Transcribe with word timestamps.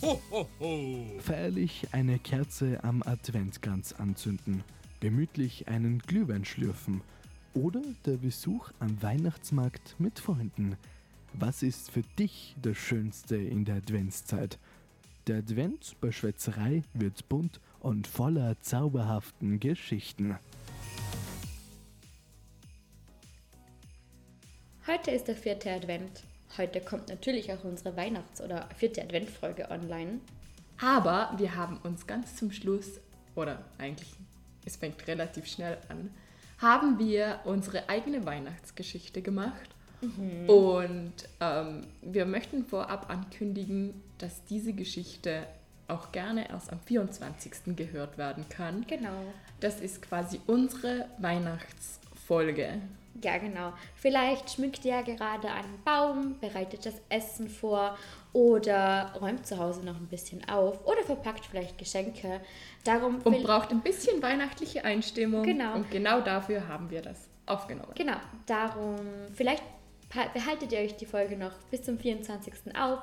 Ho, 0.00 0.20
ho, 0.30 0.46
ho. 0.60 1.04
Feierlich 1.18 1.88
eine 1.90 2.20
Kerze 2.20 2.84
am 2.84 3.02
Adventkranz 3.02 3.94
anzünden, 3.94 4.62
gemütlich 5.00 5.66
einen 5.66 5.98
Glühwein 5.98 6.44
schlürfen 6.44 7.00
oder 7.52 7.82
der 8.06 8.18
Besuch 8.18 8.70
am 8.78 9.02
Weihnachtsmarkt 9.02 9.96
mit 9.98 10.20
Freunden. 10.20 10.76
Was 11.32 11.64
ist 11.64 11.90
für 11.90 12.02
dich 12.16 12.54
das 12.62 12.76
Schönste 12.76 13.36
in 13.36 13.64
der 13.64 13.76
Adventszeit? 13.76 14.60
Der 15.26 15.38
Advent 15.38 15.96
bei 16.00 16.12
Schwätzerei 16.12 16.84
wird 16.94 17.28
bunt 17.28 17.60
und 17.80 18.06
voller 18.06 18.60
zauberhaften 18.60 19.58
Geschichten. 19.58 20.38
Heute 24.86 25.10
ist 25.10 25.26
der 25.26 25.36
vierte 25.36 25.72
Advent. 25.72 26.22
Heute 26.56 26.80
kommt 26.80 27.08
natürlich 27.08 27.52
auch 27.52 27.64
unsere 27.64 27.96
Weihnachts- 27.96 28.40
oder 28.40 28.68
vierte 28.76 29.02
Adventfolge 29.02 29.70
online. 29.70 30.20
Aber 30.80 31.34
wir 31.36 31.54
haben 31.54 31.78
uns 31.78 32.06
ganz 32.06 32.36
zum 32.36 32.52
Schluss, 32.52 33.00
oder 33.34 33.64
eigentlich, 33.78 34.10
es 34.64 34.76
fängt 34.76 35.06
relativ 35.06 35.46
schnell 35.46 35.78
an, 35.88 36.10
haben 36.58 36.98
wir 36.98 37.40
unsere 37.44 37.88
eigene 37.88 38.24
Weihnachtsgeschichte 38.24 39.22
gemacht. 39.22 39.70
Und 40.46 41.12
ähm, 41.40 41.86
wir 42.02 42.24
möchten 42.24 42.64
vorab 42.64 43.10
ankündigen, 43.10 44.00
dass 44.18 44.44
diese 44.44 44.72
Geschichte 44.72 45.46
auch 45.88 46.12
gerne 46.12 46.48
erst 46.50 46.72
am 46.72 46.80
24. 46.80 47.76
gehört 47.76 48.18
werden 48.18 48.44
kann. 48.48 48.86
Genau. 48.86 49.32
Das 49.60 49.80
ist 49.80 50.02
quasi 50.02 50.40
unsere 50.46 51.06
Weihnachtsfolge. 51.18 52.80
Ja, 53.22 53.38
genau. 53.38 53.72
Vielleicht 53.96 54.50
schmückt 54.50 54.84
ihr 54.84 54.92
ja 54.92 55.02
gerade 55.02 55.50
einen 55.50 55.82
Baum, 55.84 56.38
bereitet 56.40 56.86
das 56.86 56.94
Essen 57.08 57.48
vor 57.48 57.96
oder 58.32 59.12
räumt 59.20 59.46
zu 59.46 59.58
Hause 59.58 59.84
noch 59.84 59.96
ein 59.96 60.06
bisschen 60.06 60.48
auf 60.48 60.86
oder 60.86 61.02
verpackt 61.02 61.46
vielleicht 61.46 61.78
Geschenke. 61.78 62.40
Darum 62.84 63.18
Und 63.22 63.42
braucht 63.42 63.70
ein 63.70 63.80
bisschen 63.80 64.22
weihnachtliche 64.22 64.84
Einstimmung. 64.84 65.42
Genau. 65.42 65.74
Und 65.74 65.90
genau 65.90 66.20
dafür 66.20 66.68
haben 66.68 66.90
wir 66.90 67.02
das 67.02 67.28
aufgenommen. 67.46 67.92
Genau, 67.94 68.18
darum, 68.46 68.96
vielleicht 69.34 69.62
behaltet 70.32 70.72
ihr 70.72 70.80
euch 70.80 70.96
die 70.96 71.06
Folge 71.06 71.36
noch 71.36 71.52
bis 71.70 71.82
zum 71.82 71.98
24. 71.98 72.76
auf, 72.78 73.00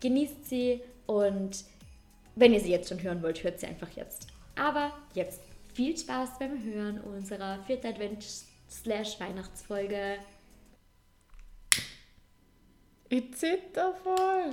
genießt 0.00 0.48
sie 0.48 0.82
und 1.06 1.64
wenn 2.34 2.52
ihr 2.52 2.60
sie 2.60 2.70
jetzt 2.70 2.88
schon 2.88 3.02
hören 3.02 3.22
wollt, 3.22 3.42
hört 3.42 3.58
sie 3.60 3.66
einfach 3.66 3.90
jetzt. 3.96 4.26
Aber 4.56 4.92
jetzt 5.14 5.40
viel 5.72 5.96
Spaß 5.96 6.38
beim 6.38 6.62
Hören 6.62 7.00
unserer 7.00 7.62
vierten 7.66 7.94
Advent-Weihnachtsfolge. 8.68 10.18
Ich 13.08 13.34
zitter 13.34 13.94
voll. 14.02 14.52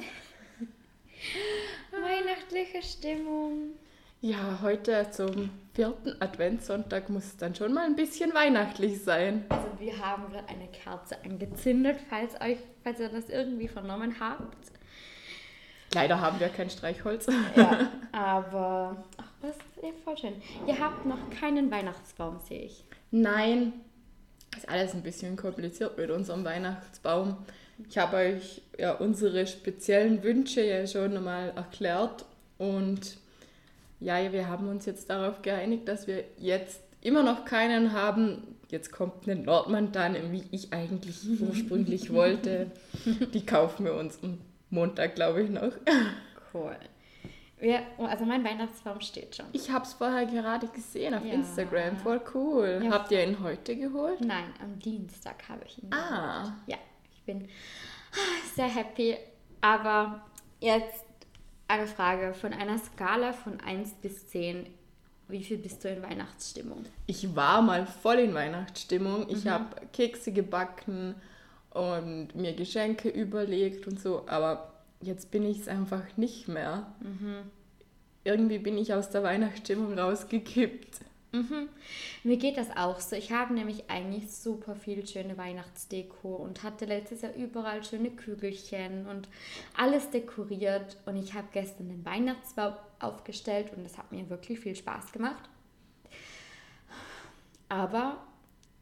Weihnachtliche 1.91 2.81
Stimmung. 2.83 3.71
Ja, 4.21 4.59
heute 4.61 5.09
zum 5.11 5.49
vierten 5.73 6.21
Adventssonntag 6.21 7.09
muss 7.09 7.25
es 7.25 7.37
dann 7.37 7.55
schon 7.55 7.73
mal 7.73 7.85
ein 7.85 7.95
bisschen 7.95 8.33
weihnachtlich 8.33 9.03
sein. 9.03 9.45
Also 9.49 9.67
wir 9.79 9.97
haben 9.97 10.31
gerade 10.31 10.47
eine 10.47 10.67
Kerze 10.67 11.17
angezündet, 11.25 11.97
falls, 12.09 12.39
euch, 12.39 12.59
falls 12.83 12.99
ihr 12.99 13.09
das 13.09 13.29
irgendwie 13.29 13.67
vernommen 13.67 14.15
habt. 14.19 14.71
Leider 15.93 16.21
haben 16.21 16.39
wir 16.39 16.49
kein 16.49 16.69
Streichholz. 16.69 17.27
Ja, 17.55 17.91
aber 18.11 19.03
ach, 19.17 19.31
das 19.41 19.57
ist 19.57 19.83
ja 19.83 19.89
voll 20.03 20.17
schön. 20.17 20.41
Ihr 20.67 20.79
habt 20.79 21.05
noch 21.05 21.29
keinen 21.29 21.69
Weihnachtsbaum, 21.69 22.39
sehe 22.39 22.61
ich. 22.61 22.85
Nein, 23.11 23.73
ist 24.57 24.69
alles 24.69 24.93
ein 24.93 25.03
bisschen 25.03 25.35
kompliziert 25.35 25.97
mit 25.97 26.09
unserem 26.09 26.43
Weihnachtsbaum. 26.43 27.37
Ich 27.89 27.97
habe 27.97 28.17
euch 28.17 28.61
ja 28.77 28.93
unsere 28.93 29.47
speziellen 29.47 30.23
Wünsche 30.23 30.61
ja 30.61 30.85
schon 30.87 31.21
mal 31.23 31.51
erklärt 31.55 32.25
und 32.57 33.17
ja, 33.99 34.31
wir 34.31 34.47
haben 34.47 34.67
uns 34.67 34.85
jetzt 34.85 35.09
darauf 35.09 35.41
geeinigt, 35.41 35.87
dass 35.87 36.07
wir 36.07 36.23
jetzt 36.37 36.81
immer 37.01 37.23
noch 37.23 37.45
keinen 37.45 37.93
haben. 37.93 38.55
Jetzt 38.69 38.91
kommt 38.91 39.27
eine 39.27 39.41
Nordmantanne, 39.41 40.31
wie 40.31 40.43
ich 40.51 40.73
eigentlich 40.73 41.17
ursprünglich 41.39 42.11
wollte. 42.13 42.71
Die 43.33 43.45
kaufen 43.45 43.85
wir 43.85 43.95
uns 43.95 44.19
am 44.21 44.39
Montag, 44.69 45.15
glaube 45.15 45.43
ich, 45.43 45.49
noch. 45.49 45.71
Cool. 46.53 46.75
Ja, 47.63 47.79
also 47.97 48.25
mein 48.25 48.43
Weihnachtsbaum 48.43 48.99
steht 48.99 49.37
schon. 49.37 49.45
Ich 49.53 49.71
habe 49.71 49.85
es 49.85 49.93
vorher 49.93 50.25
gerade 50.25 50.67
gesehen 50.67 51.13
auf 51.13 51.23
Ja. 51.23 51.33
Instagram, 51.33 51.97
voll 51.97 52.19
cool. 52.33 52.81
Ja. 52.83 52.91
Habt 52.91 53.11
ihr 53.11 53.23
ihn 53.25 53.39
heute 53.41 53.75
geholt? 53.77 54.19
Nein, 54.21 54.53
am 54.61 54.77
Dienstag 54.79 55.47
habe 55.47 55.61
ich 55.65 55.81
ihn. 55.81 55.89
Ah. 55.93 56.41
geholt. 56.43 56.53
Ja, 56.67 56.77
ich 57.13 57.21
bin 57.23 57.47
sehr 58.55 58.67
happy. 58.67 59.15
Aber 59.61 60.21
jetzt 60.59 61.05
eine 61.69 61.87
Frage 61.87 62.33
von 62.33 62.51
einer 62.53 62.77
Skala 62.77 63.31
von 63.31 63.59
1 63.61 63.93
bis 64.01 64.27
10. 64.27 64.67
Wie 65.29 65.41
viel 65.41 65.57
bist 65.57 65.83
du 65.85 65.87
in 65.89 66.03
Weihnachtsstimmung? 66.03 66.85
Ich 67.07 67.33
war 67.33 67.61
mal 67.61 67.85
voll 67.87 68.19
in 68.19 68.33
Weihnachtsstimmung. 68.33 69.29
Ich 69.29 69.45
Mhm. 69.45 69.49
habe 69.51 69.65
Kekse 69.93 70.33
gebacken 70.33 71.15
und 71.71 72.35
mir 72.35 72.53
Geschenke 72.53 73.07
überlegt 73.07 73.87
und 73.87 73.99
so, 74.01 74.25
aber 74.27 74.72
jetzt 75.03 75.31
bin 75.31 75.45
ich 75.45 75.59
es 75.59 75.67
einfach 75.67 76.17
nicht 76.17 76.47
mehr. 76.47 76.93
Mhm. 76.99 77.51
Irgendwie 78.23 78.59
bin 78.59 78.77
ich 78.77 78.93
aus 78.93 79.09
der 79.09 79.23
Weihnachtsstimmung 79.23 79.97
rausgekippt. 79.97 81.01
Mhm. 81.33 81.67
Mir 82.23 82.37
geht 82.37 82.57
das 82.57 82.69
auch 82.77 82.99
so. 82.99 83.15
Ich 83.15 83.31
habe 83.31 83.55
nämlich 83.55 83.89
eigentlich 83.89 84.31
super 84.31 84.75
viel 84.75 85.05
schöne 85.07 85.35
Weihnachtsdeko 85.35 86.35
und 86.35 86.61
hatte 86.61 86.85
letztes 86.85 87.23
Jahr 87.23 87.33
überall 87.33 87.83
schöne 87.83 88.11
Kügelchen 88.11 89.07
und 89.07 89.27
alles 89.75 90.11
dekoriert. 90.11 90.97
Und 91.07 91.17
ich 91.17 91.33
habe 91.33 91.47
gestern 91.51 91.89
den 91.89 92.05
Weihnachtsbaum 92.05 92.75
aufgestellt 92.99 93.71
und 93.75 93.83
das 93.83 93.97
hat 93.97 94.11
mir 94.11 94.29
wirklich 94.29 94.59
viel 94.59 94.75
Spaß 94.75 95.11
gemacht. 95.11 95.49
Aber 97.67 98.23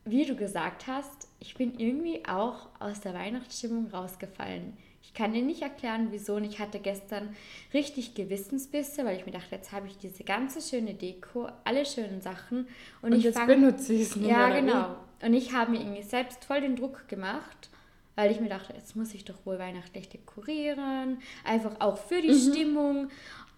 wie 0.04 0.26
du 0.26 0.36
gesagt 0.36 0.88
hast, 0.88 1.30
ich 1.40 1.56
bin 1.56 1.80
irgendwie 1.80 2.26
auch 2.26 2.68
aus 2.80 3.00
der 3.00 3.14
Weihnachtsstimmung 3.14 3.88
rausgefallen. 3.88 4.78
Ich 5.14 5.18
kann 5.18 5.34
dir 5.34 5.42
nicht 5.42 5.62
erklären, 5.62 6.08
wieso. 6.12 6.36
Und 6.36 6.46
ich 6.46 6.60
hatte 6.60 6.80
gestern 6.80 7.36
richtig 7.74 8.16
Gewissensbisse, 8.16 9.04
weil 9.04 9.18
ich 9.18 9.26
mir 9.26 9.34
dachte, 9.34 9.56
jetzt 9.56 9.74
habe 9.74 9.88
ich 9.88 9.98
diese 9.98 10.24
ganze 10.24 10.62
schöne 10.62 10.94
Deko, 10.94 11.50
alle 11.66 11.86
schönen 11.86 12.22
Sachen. 12.22 12.68
Und, 13.02 13.12
Und 13.12 13.18
ich 13.20 13.26
jetzt 13.26 13.38
fang- 13.38 13.48
benutze 13.48 13.94
ich 13.94 14.04
es 14.04 14.16
nicht 14.16 14.30
Ja, 14.30 14.50
genau. 14.58 14.96
Und 15.22 15.34
ich 15.34 15.52
habe 15.54 15.72
mir 15.72 15.82
irgendwie 15.82 16.02
selbst 16.04 16.46
voll 16.46 16.62
den 16.62 16.78
Druck 16.78 17.10
gemacht, 17.10 17.70
weil 18.16 18.32
ich 18.32 18.40
mir 18.40 18.48
dachte, 18.48 18.74
jetzt 18.74 18.96
muss 18.96 19.14
ich 19.14 19.26
doch 19.26 19.46
wohl 19.46 19.60
weihnachtlich 19.60 20.08
dekorieren. 20.08 21.20
Einfach 21.44 21.76
auch 21.80 21.98
für 21.98 22.22
die 22.22 22.30
Mhm. 22.30 22.52
Stimmung. 22.54 23.08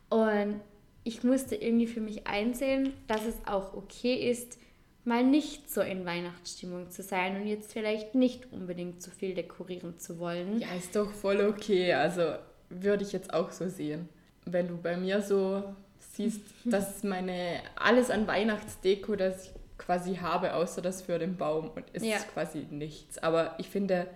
Und 0.09 0.59
ich 1.03 1.23
musste 1.23 1.55
irgendwie 1.55 1.87
für 1.87 2.01
mich 2.01 2.25
einsehen, 2.25 2.93
dass 3.07 3.25
es 3.25 3.35
auch 3.45 3.75
okay 3.75 4.29
ist, 4.31 4.57
mal 5.05 5.23
nicht 5.23 5.69
so 5.69 5.81
in 5.81 6.05
Weihnachtsstimmung 6.05 6.89
zu 6.89 7.03
sein 7.03 7.35
und 7.35 7.47
jetzt 7.47 7.73
vielleicht 7.73 8.15
nicht 8.15 8.51
unbedingt 8.51 9.01
zu 9.01 9.11
viel 9.11 9.33
dekorieren 9.35 9.99
zu 9.99 10.19
wollen. 10.19 10.59
Ja, 10.61 10.67
ist 10.77 10.95
doch 10.95 11.11
voll 11.11 11.41
okay. 11.41 11.93
Also 11.93 12.35
würde 12.69 13.03
ich 13.03 13.11
jetzt 13.11 13.33
auch 13.33 13.51
so 13.51 13.67
sehen. 13.67 14.07
Wenn 14.45 14.67
du 14.67 14.77
bei 14.77 14.95
mir 14.97 15.21
so 15.21 15.63
siehst, 15.99 16.41
dass 16.65 17.03
meine 17.03 17.59
alles 17.75 18.09
an 18.09 18.27
Weihnachtsdeko, 18.27 19.15
das 19.15 19.45
ich 19.45 19.51
quasi 19.77 20.15
habe, 20.15 20.53
außer 20.53 20.81
das 20.81 21.01
für 21.01 21.19
den 21.19 21.35
Baum 21.35 21.69
und 21.75 21.83
es 21.93 22.03
Ja. 22.03 22.15
ist 22.17 22.31
quasi 22.33 22.65
nichts. 22.69 23.17
Aber 23.17 23.55
ich 23.57 23.67
finde, 23.69 24.07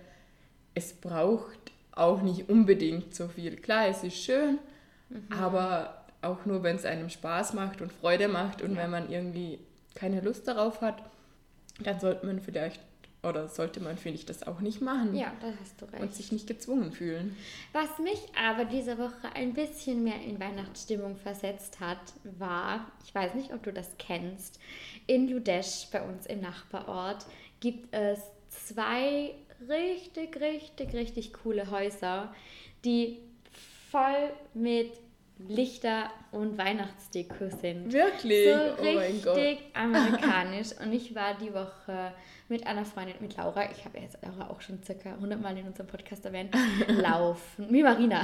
es 0.74 0.92
braucht 0.94 1.58
auch 1.92 2.22
nicht 2.22 2.48
unbedingt 2.48 3.14
so 3.14 3.28
viel. 3.28 3.56
Klar, 3.56 3.88
es 3.88 4.02
ist 4.04 4.16
schön, 4.16 4.58
aber 5.30 6.04
auch 6.22 6.44
nur, 6.46 6.62
wenn 6.62 6.76
es 6.76 6.84
einem 6.84 7.10
Spaß 7.10 7.54
macht 7.54 7.80
und 7.80 7.92
Freude 7.92 8.28
macht 8.28 8.62
und 8.62 8.74
Ja. 8.76 8.82
wenn 8.82 8.90
man 8.90 9.10
irgendwie 9.10 9.58
keine 9.98 10.20
Lust 10.20 10.46
darauf 10.46 10.80
hat, 10.80 11.02
dann 11.80 11.98
sollte 12.00 12.24
man 12.26 12.40
vielleicht 12.40 12.80
oder 13.24 13.48
sollte 13.48 13.80
man, 13.80 13.96
finde 13.96 14.16
ich, 14.16 14.26
das 14.26 14.46
auch 14.46 14.60
nicht 14.60 14.80
machen 14.80 15.12
Ja, 15.16 15.32
da 15.40 15.52
hast 15.60 15.80
du 15.80 15.86
recht. 15.86 16.00
und 16.00 16.14
sich 16.14 16.30
nicht 16.30 16.46
gezwungen 16.46 16.92
fühlen. 16.92 17.36
Was 17.72 17.98
mich 17.98 18.20
aber 18.40 18.64
diese 18.64 18.96
Woche 18.96 19.34
ein 19.34 19.54
bisschen 19.54 20.04
mehr 20.04 20.20
in 20.22 20.38
Weihnachtsstimmung 20.38 21.16
versetzt 21.16 21.80
hat, 21.80 21.98
war, 22.38 22.86
ich 23.04 23.12
weiß 23.12 23.34
nicht, 23.34 23.52
ob 23.52 23.64
du 23.64 23.72
das 23.72 23.90
kennst, 23.98 24.60
in 25.08 25.28
Ludesch 25.28 25.88
bei 25.90 26.00
uns 26.00 26.26
im 26.26 26.40
Nachbarort 26.40 27.26
gibt 27.58 27.92
es 27.92 28.20
zwei 28.50 29.34
richtig, 29.68 30.40
richtig, 30.40 30.94
richtig 30.94 31.32
coole 31.32 31.72
Häuser, 31.72 32.32
die 32.84 33.18
voll 33.90 34.30
mit 34.54 34.92
Lichter 35.46 36.10
und 36.32 36.58
Weihnachtsdeko 36.58 37.48
sind. 37.48 37.92
Wirklich? 37.92 38.48
So 38.48 38.60
oh 38.78 38.94
mein 38.94 39.22
Gott. 39.22 39.36
richtig 39.36 39.58
amerikanisch. 39.74 40.68
Und 40.82 40.92
ich 40.92 41.14
war 41.14 41.34
die 41.34 41.52
Woche 41.54 42.12
mit 42.48 42.66
einer 42.66 42.84
Freundin, 42.84 43.14
mit 43.20 43.36
Laura, 43.36 43.70
ich 43.70 43.84
habe 43.84 43.98
jetzt 43.98 44.18
Laura 44.22 44.50
auch 44.50 44.60
schon 44.60 44.82
circa 44.82 45.12
100 45.12 45.40
Mal 45.40 45.56
in 45.58 45.66
unserem 45.66 45.86
Podcast 45.86 46.24
erwähnt, 46.24 46.54
laufen. 46.88 47.66
Wie 47.70 47.82
Marina. 47.82 48.22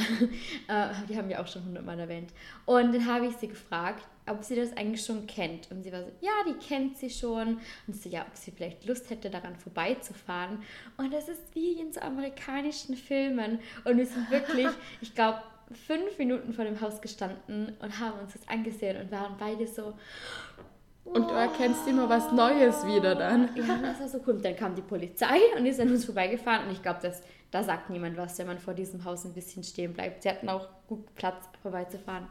Äh, 0.67 0.89
die 1.09 1.17
haben 1.17 1.29
wir 1.29 1.41
auch 1.41 1.47
schon 1.47 1.63
100 1.63 1.85
Mal 1.85 1.99
erwähnt. 2.01 2.33
Und 2.65 2.95
dann 2.95 3.07
habe 3.07 3.27
ich 3.27 3.37
sie 3.37 3.49
gefragt, 3.49 4.03
ob 4.27 4.43
sie 4.43 4.57
das 4.57 4.75
eigentlich 4.77 5.05
schon 5.05 5.27
kennt. 5.27 5.71
Und 5.71 5.83
sie 5.83 5.93
war 5.93 6.03
so, 6.03 6.11
ja, 6.21 6.33
die 6.49 6.55
kennt 6.55 6.97
sie 6.97 7.11
schon. 7.11 7.59
Und 7.87 7.95
so, 7.95 8.09
ja, 8.09 8.23
ob 8.23 8.35
sie 8.35 8.51
vielleicht 8.51 8.87
Lust 8.87 9.11
hätte, 9.11 9.29
daran 9.29 9.57
vorbeizufahren. 9.57 10.63
Und 10.97 11.13
das 11.13 11.29
ist 11.29 11.55
wie 11.55 11.73
in 11.73 11.93
so 11.93 12.01
amerikanischen 12.01 12.97
Filmen. 12.97 13.59
Und 13.85 13.99
wir 13.99 14.07
sind 14.07 14.31
wirklich, 14.31 14.69
ich 15.03 15.15
glaube, 15.15 15.43
fünf 15.73 16.19
Minuten 16.19 16.53
vor 16.53 16.65
dem 16.65 16.81
Haus 16.81 17.01
gestanden 17.01 17.77
und 17.81 18.01
haben 18.01 18.19
uns 18.21 18.33
das 18.33 18.49
angesehen 18.49 19.01
und 19.01 19.11
waren 19.11 19.37
beide 19.39 19.67
so. 19.67 19.95
Und 21.05 21.29
du 21.31 21.35
erkennst 21.35 21.87
immer 21.87 22.09
was 22.09 22.33
Neues 22.33 22.87
wieder 22.87 23.15
dann. 23.15 23.51
Ja, 23.57 23.77
das 23.77 24.01
war 24.01 24.09
so 24.09 24.21
cool. 24.27 24.35
Und 24.35 24.45
dann 24.45 24.57
kam 24.57 24.75
die 24.75 24.83
Polizei 24.83 25.39
und 25.57 25.67
ist 25.67 25.79
an 25.79 25.91
uns 25.91 26.07
vorbeigefahren. 26.07 26.67
Und 26.67 26.73
ich 26.73 26.83
glaube, 26.83 27.01
da 27.51 27.63
sagt 27.63 27.91
niemand 27.91 28.17
was, 28.17 28.39
wenn 28.39 28.47
man 28.47 28.59
vor 28.59 28.75
diesem 28.75 29.05
Haus 29.05 29.25
ein 29.25 29.35
bisschen 29.35 29.63
stehen 29.63 29.93
bleibt. 29.93 30.23
Sie 30.23 30.31
hatten 30.31 30.49
auch 30.49 30.69
gut 30.89 31.15
Platz, 31.15 31.45
vorbeizufahren. 31.63 32.27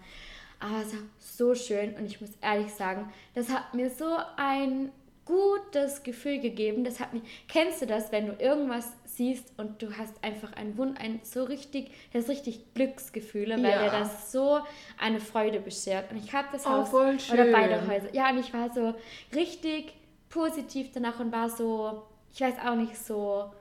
Aber 0.59 0.81
es 0.81 0.93
war 0.93 1.01
so 1.19 1.55
schön 1.55 1.93
und 1.95 2.05
ich 2.05 2.19
muss 2.21 2.31
ehrlich 2.41 2.73
sagen, 2.73 3.11
das 3.35 3.49
hat 3.49 3.73
mir 3.73 3.89
so 3.89 4.17
ein 4.37 4.91
gutes 5.25 6.03
Gefühl 6.03 6.39
gegeben. 6.39 6.83
Das 6.83 6.99
hat 6.99 7.13
mir, 7.13 7.21
kennst 7.47 7.81
du 7.81 7.85
das, 7.85 8.11
wenn 8.11 8.27
du 8.27 8.33
irgendwas 8.33 8.91
siehst 9.05 9.53
und 9.57 9.81
du 9.81 9.97
hast 9.97 10.13
einfach 10.23 10.53
ein 10.53 10.77
Wund, 10.77 10.99
ein 10.99 11.19
so 11.23 11.43
richtig, 11.43 11.91
das 12.11 12.27
richtig 12.29 12.73
Glücksgefühle, 12.73 13.55
weil 13.57 13.71
ja. 13.71 13.83
dir 13.83 13.91
das 13.91 14.31
so 14.31 14.59
eine 14.99 15.19
Freude 15.19 15.59
beschert. 15.59 16.11
Und 16.11 16.17
ich 16.17 16.33
habe 16.33 16.47
das 16.51 16.65
oh, 16.65 16.69
Haus 16.69 16.93
oder 16.93 17.51
beide 17.51 17.87
Häuser. 17.87 18.13
Ja, 18.13 18.31
und 18.31 18.39
ich 18.39 18.53
war 18.53 18.71
so 18.73 18.95
richtig 19.35 19.93
positiv 20.29 20.89
danach 20.93 21.19
und 21.19 21.31
war 21.31 21.49
so, 21.49 22.03
ich 22.33 22.41
weiß 22.41 22.55
auch 22.65 22.75
nicht 22.75 22.97
so, 22.97 23.51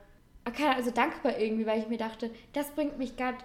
also 0.43 0.91
dankbar 0.91 1.37
irgendwie, 1.37 1.65
weil 1.65 1.79
ich 1.79 1.87
mir 1.87 1.97
dachte, 1.97 2.31
das 2.53 2.71
bringt 2.71 2.97
mich 2.97 3.15
gerade 3.15 3.37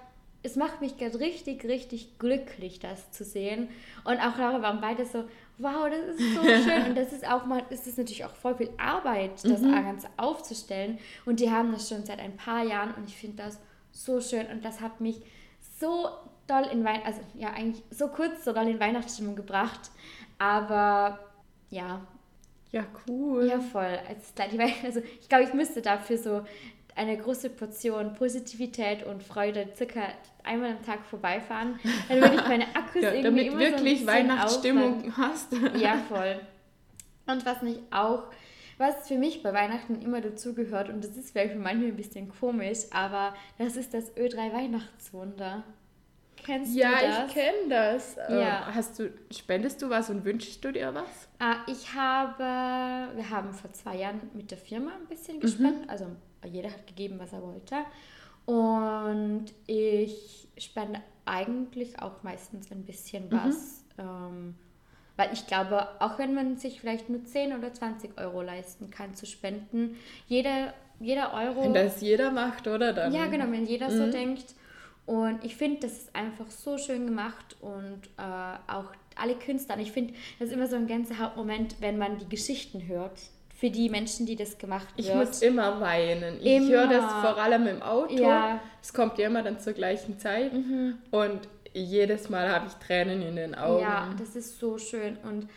es 0.43 0.56
macht 0.56 0.81
mich 0.81 0.97
gerade 0.97 1.19
richtig, 1.19 1.64
richtig 1.64 2.19
glücklich, 2.19 2.79
das 2.79 3.11
zu 3.11 3.25
sehen. 3.25 3.69
Und 4.05 4.19
auch 4.19 4.37
darüber 4.37 4.62
waren 4.62 4.81
beide 4.81 5.05
so, 5.05 5.25
wow, 5.59 5.89
das 5.91 6.17
ist 6.17 6.35
so 6.35 6.43
schön. 6.71 6.87
Und 6.87 6.95
das 6.97 7.13
ist 7.13 7.27
auch 7.27 7.45
mal, 7.47 7.63
es 7.71 7.87
ist 7.87 7.99
natürlich 7.99 8.25
auch 8.25 8.35
voll 8.35 8.55
viel 8.57 8.71
Arbeit, 8.77 9.45
das 9.45 9.61
mhm. 9.61 9.73
Ganze 9.73 10.09
aufzustellen. 10.17 10.99
Und 11.27 11.41
die 11.41 11.51
haben 11.51 11.73
das 11.73 11.89
schon 11.89 12.05
seit 12.05 12.21
ein 12.21 12.37
paar 12.37 12.65
Jahren 12.65 12.95
und 12.95 13.09
ich 13.09 13.17
finde 13.17 13.43
das 13.43 13.59
so 13.93 14.21
schön. 14.21 14.47
Und 14.47 14.65
das 14.65 14.81
hat 14.81 15.01
mich 15.01 15.21
so 15.79 16.09
doll 16.47 16.65
in 16.73 16.85
Weihnachten, 16.85 17.07
also 17.07 17.21
ja, 17.35 17.51
eigentlich 17.51 17.83
so 17.91 18.09
kurz 18.09 18.45
so 18.45 18.53
doll 18.53 18.69
in 18.69 18.81
Weihnachtsstimmung 18.81 19.37
gebracht. 19.37 19.91
Aber 20.39 21.19
ja. 21.71 22.01
Ja, 22.71 22.85
cool. 23.07 23.47
Ja, 23.47 23.61
voll. 23.61 23.99
Also 24.85 25.01
ich 25.21 25.29
glaube, 25.29 25.45
ich 25.45 25.55
müsste 25.55 25.81
dafür 25.81 26.19
so 26.19 26.43
eine 26.99 27.17
große 27.17 27.50
Portion 27.50 28.12
Positivität 28.15 29.05
und 29.05 29.23
Freude 29.23 29.69
circa 29.77 30.03
einmal 30.43 30.73
am 30.73 30.83
Tag 30.85 31.05
vorbeifahren, 31.05 31.79
dann 32.09 32.21
würde 32.21 32.35
ich 32.35 32.49
meine 32.49 32.67
Akkus 32.75 33.03
ja, 33.03 33.12
irgendwie 33.12 33.23
damit 33.23 33.47
immer 33.47 33.59
wirklich 33.61 34.00
so 34.00 34.06
Weihnachtsstimmung 34.06 35.17
hast. 35.17 35.53
ja, 35.77 35.97
voll. 36.09 36.41
Und 37.27 37.47
was 37.47 37.62
mich 37.62 37.79
auch, 37.93 38.25
was 38.79 39.06
für 39.06 39.17
mich 39.17 39.43
bei 39.43 39.53
Weihnachten 39.53 40.03
immer 40.03 40.21
dazugehört, 40.21 40.89
und 40.89 41.05
das 41.05 41.17
ist 41.17 41.31
vielleicht 41.31 41.53
für 41.53 41.59
manche 41.59 41.87
ein 41.87 41.97
bisschen 41.97 42.29
komisch, 42.29 42.81
aber 42.91 43.35
das 43.59 43.77
ist 43.77 43.95
das 43.95 44.17
Ö3 44.17 44.53
Weihnachtswunder. 44.53 45.62
Kennst 46.37 46.75
ja, 46.75 46.89
du 46.89 46.95
das? 46.95 47.03
Ja, 47.03 47.27
ich 47.27 47.35
kenne 47.35 47.69
das. 47.69 48.17
Ähm, 48.29 48.41
ja. 48.41 48.75
Hast 48.75 48.99
du, 48.99 49.12
spendest 49.31 49.83
du 49.83 49.91
was 49.91 50.11
und 50.11 50.25
wünschst 50.25 50.65
du 50.65 50.73
dir 50.73 50.95
was? 50.95 51.29
Ah, 51.39 51.59
ich 51.69 51.95
habe, 51.95 52.43
wir 53.17 53.31
haben 53.31 53.53
vor 53.53 53.73
zwei 53.73 53.97
Jahren 53.97 54.21
mit 54.35 54.50
der 54.50 54.59
Firma 54.59 54.93
ein 54.93 55.06
bisschen 55.06 55.39
gespendet, 55.39 55.85
mhm. 55.85 55.91
also 55.91 56.06
jeder 56.46 56.70
hat 56.70 56.87
gegeben, 56.87 57.19
was 57.19 57.32
er 57.32 57.43
wollte. 57.43 57.76
Und 58.46 59.46
ich 59.67 60.49
spende 60.56 61.00
eigentlich 61.26 62.00
auch 62.00 62.23
meistens 62.23 62.73
ein 62.73 62.85
bisschen 62.85 63.26
mhm. 63.26 63.32
was. 63.32 63.85
Mhm. 63.96 64.05
Ähm, 64.05 64.55
weil 65.17 65.32
ich 65.32 65.46
glaube, 65.46 65.87
auch 66.00 66.19
wenn 66.19 66.32
man 66.32 66.56
sich 66.56 66.81
vielleicht 66.81 67.11
nur 67.11 67.25
10 67.25 67.58
oder 67.58 67.73
20 67.75 68.19
Euro 68.19 68.40
leisten 68.40 68.88
kann 68.88 69.14
zu 69.14 69.26
spenden, 69.26 69.96
jeder, 70.29 70.73
jeder 71.00 71.35
Euro. 71.35 71.64
Wenn 71.64 71.75
das 71.75 72.00
jeder 72.00 72.31
macht, 72.31 72.69
oder? 72.69 72.93
Dann. 72.93 73.12
Ja, 73.12 73.26
genau, 73.26 73.50
wenn 73.50 73.67
jeder 73.67 73.90
mhm. 73.90 73.96
so 73.96 74.11
denkt. 74.11 74.55
Und 75.06 75.44
ich 75.44 75.56
finde, 75.56 75.81
das 75.81 75.93
ist 75.93 76.14
einfach 76.14 76.50
so 76.50 76.79
schön 76.79 77.06
gemacht 77.06 77.56
und 77.61 78.00
äh, 78.17 78.73
auch 78.73 78.93
alle 79.17 79.35
Künstler. 79.35 79.75
Und 79.76 79.81
ich 79.81 79.93
finde, 79.93 80.14
das 80.38 80.49
ist 80.49 80.55
immer 80.55 80.69
so 80.69 80.76
ein 80.76 80.87
ganzer 80.87 81.19
Hauptmoment, 81.19 81.76
wenn 81.81 81.99
man 81.99 82.19
die 82.19 82.29
Geschichten 82.29 82.87
hört 82.87 83.19
für 83.59 83.71
die 83.71 83.89
Menschen, 83.89 84.25
die 84.25 84.37
das 84.37 84.57
gemacht 84.57 84.87
haben. 84.87 84.95
Ich 84.97 85.13
muss 85.13 85.43
immer 85.43 85.81
weinen. 85.81 86.39
Ich 86.41 86.69
höre 86.69 86.87
das 86.87 87.05
vor 87.05 87.39
allem 87.39 87.67
im 87.67 87.83
Auto. 87.83 88.15
Ja. 88.15 88.61
Es 88.81 88.93
kommt 88.95 89.19
ja 89.19 89.27
immer 89.27 89.43
dann 89.43 89.59
zur 89.59 89.73
gleichen 89.73 90.17
Zeit. 90.21 90.53
Mhm. 90.53 90.99
Und 91.11 91.41
jedes 91.75 92.29
Mal 92.29 92.49
habe 92.51 92.69
ich 92.69 92.75
Tränen 92.75 93.21
in 93.21 93.35
den 93.35 93.57
Augen. 93.57 93.83
Ja, 93.83 94.15
das 94.17 94.37
ist 94.37 94.61
so 94.61 94.79
schön. 94.79 95.17
Und 95.25 95.49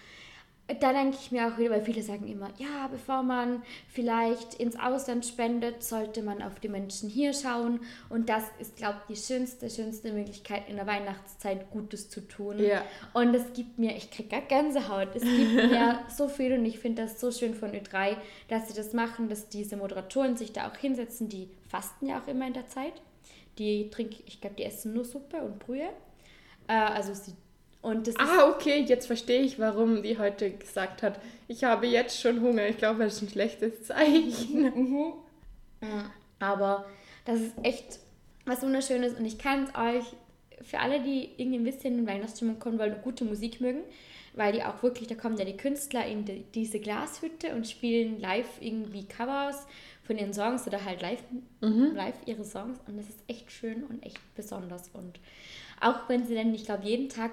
da 0.79 0.93
denke 0.93 1.17
ich 1.19 1.31
mir 1.31 1.47
auch 1.47 1.57
wieder, 1.57 1.71
weil 1.71 1.81
viele 1.81 2.01
sagen 2.01 2.27
immer, 2.27 2.49
ja, 2.57 2.87
bevor 2.87 3.23
man 3.23 3.61
vielleicht 3.89 4.53
ins 4.53 4.77
Ausland 4.79 5.25
spendet, 5.25 5.83
sollte 5.83 6.21
man 6.21 6.41
auf 6.41 6.59
die 6.59 6.69
Menschen 6.69 7.09
hier 7.09 7.33
schauen. 7.33 7.81
Und 8.09 8.29
das 8.29 8.43
ist, 8.59 8.77
glaube 8.77 8.99
ich, 9.07 9.15
die 9.15 9.33
schönste, 9.33 9.69
schönste 9.69 10.13
Möglichkeit 10.13 10.69
in 10.69 10.77
der 10.77 10.87
Weihnachtszeit 10.87 11.69
Gutes 11.71 12.09
zu 12.09 12.21
tun. 12.21 12.59
Ja. 12.59 12.83
Und 13.13 13.33
es 13.33 13.53
gibt 13.53 13.79
mir, 13.79 13.95
ich 13.95 14.11
kriege 14.11 14.29
gar 14.29 14.41
Gänsehaut, 14.41 15.09
es 15.15 15.23
gibt 15.23 15.53
mir 15.71 15.99
so 16.15 16.27
viel 16.27 16.53
und 16.53 16.65
ich 16.65 16.79
finde 16.79 17.03
das 17.03 17.19
so 17.19 17.31
schön 17.31 17.53
von 17.53 17.71
Ö3, 17.71 18.15
dass 18.47 18.69
sie 18.69 18.73
das 18.73 18.93
machen, 18.93 19.29
dass 19.29 19.49
diese 19.49 19.77
Moderatoren 19.77 20.37
sich 20.37 20.53
da 20.53 20.69
auch 20.69 20.77
hinsetzen, 20.77 21.27
die 21.27 21.49
fasten 21.67 22.07
ja 22.07 22.21
auch 22.21 22.27
immer 22.27 22.47
in 22.47 22.53
der 22.53 22.67
Zeit. 22.67 22.93
Die 23.57 23.89
trinken, 23.89 24.23
ich 24.25 24.39
glaube, 24.39 24.55
die 24.55 24.63
essen 24.63 24.93
nur 24.93 25.03
Suppe 25.03 25.41
und 25.41 25.59
Brühe. 25.59 25.89
Äh, 26.67 26.73
also 26.73 27.13
sie 27.13 27.33
und 27.81 28.07
das 28.07 28.15
ah, 28.17 28.49
okay, 28.49 28.85
jetzt 28.87 29.07
verstehe 29.07 29.41
ich, 29.41 29.57
warum 29.57 30.03
die 30.03 30.17
heute 30.17 30.51
gesagt 30.51 31.01
hat, 31.01 31.19
ich 31.47 31.63
habe 31.63 31.87
jetzt 31.87 32.19
schon 32.19 32.41
Hunger. 32.41 32.67
Ich 32.67 32.77
glaube, 32.77 33.03
das 33.03 33.15
ist 33.15 33.23
ein 33.23 33.29
schlechtes 33.29 33.83
Zeichen. 33.83 35.13
Mhm. 35.83 36.11
Aber 36.37 36.85
das 37.25 37.39
ist 37.39 37.55
echt 37.63 37.97
was 38.45 38.61
Wunderschönes 38.61 39.15
und 39.15 39.25
ich 39.25 39.39
kann 39.39 39.63
es 39.63 39.75
euch 39.75 40.05
für 40.63 40.79
alle, 40.79 41.01
die 41.01 41.31
irgendwie 41.37 41.57
ein 41.57 41.63
bisschen 41.63 41.97
in 41.97 42.07
Weihnachtsstimmung 42.07 42.59
kommen 42.59 42.77
wollen 42.77 42.93
und 42.93 43.01
gute 43.01 43.25
Musik 43.25 43.61
mögen, 43.61 43.81
weil 44.35 44.53
die 44.53 44.63
auch 44.63 44.83
wirklich, 44.83 45.07
da 45.07 45.15
kommen 45.15 45.37
ja 45.37 45.45
die 45.45 45.57
Künstler 45.57 46.05
in 46.05 46.25
die, 46.25 46.45
diese 46.53 46.79
Glashütte 46.79 47.55
und 47.55 47.67
spielen 47.67 48.19
live 48.19 48.47
irgendwie 48.59 49.05
Covers 49.05 49.65
von 50.03 50.19
ihren 50.19 50.35
Songs 50.35 50.67
oder 50.67 50.85
halt 50.85 51.01
live, 51.01 51.23
mhm. 51.61 51.95
live 51.95 52.17
ihre 52.27 52.43
Songs 52.43 52.79
und 52.87 52.97
das 52.97 53.09
ist 53.09 53.19
echt 53.27 53.51
schön 53.51 53.83
und 53.83 54.05
echt 54.05 54.19
besonders 54.35 54.89
und 54.93 55.19
auch 55.79 56.07
wenn 56.09 56.27
sie 56.27 56.35
dann, 56.35 56.53
ich 56.53 56.65
glaube, 56.65 56.85
jeden 56.85 57.09
Tag 57.09 57.31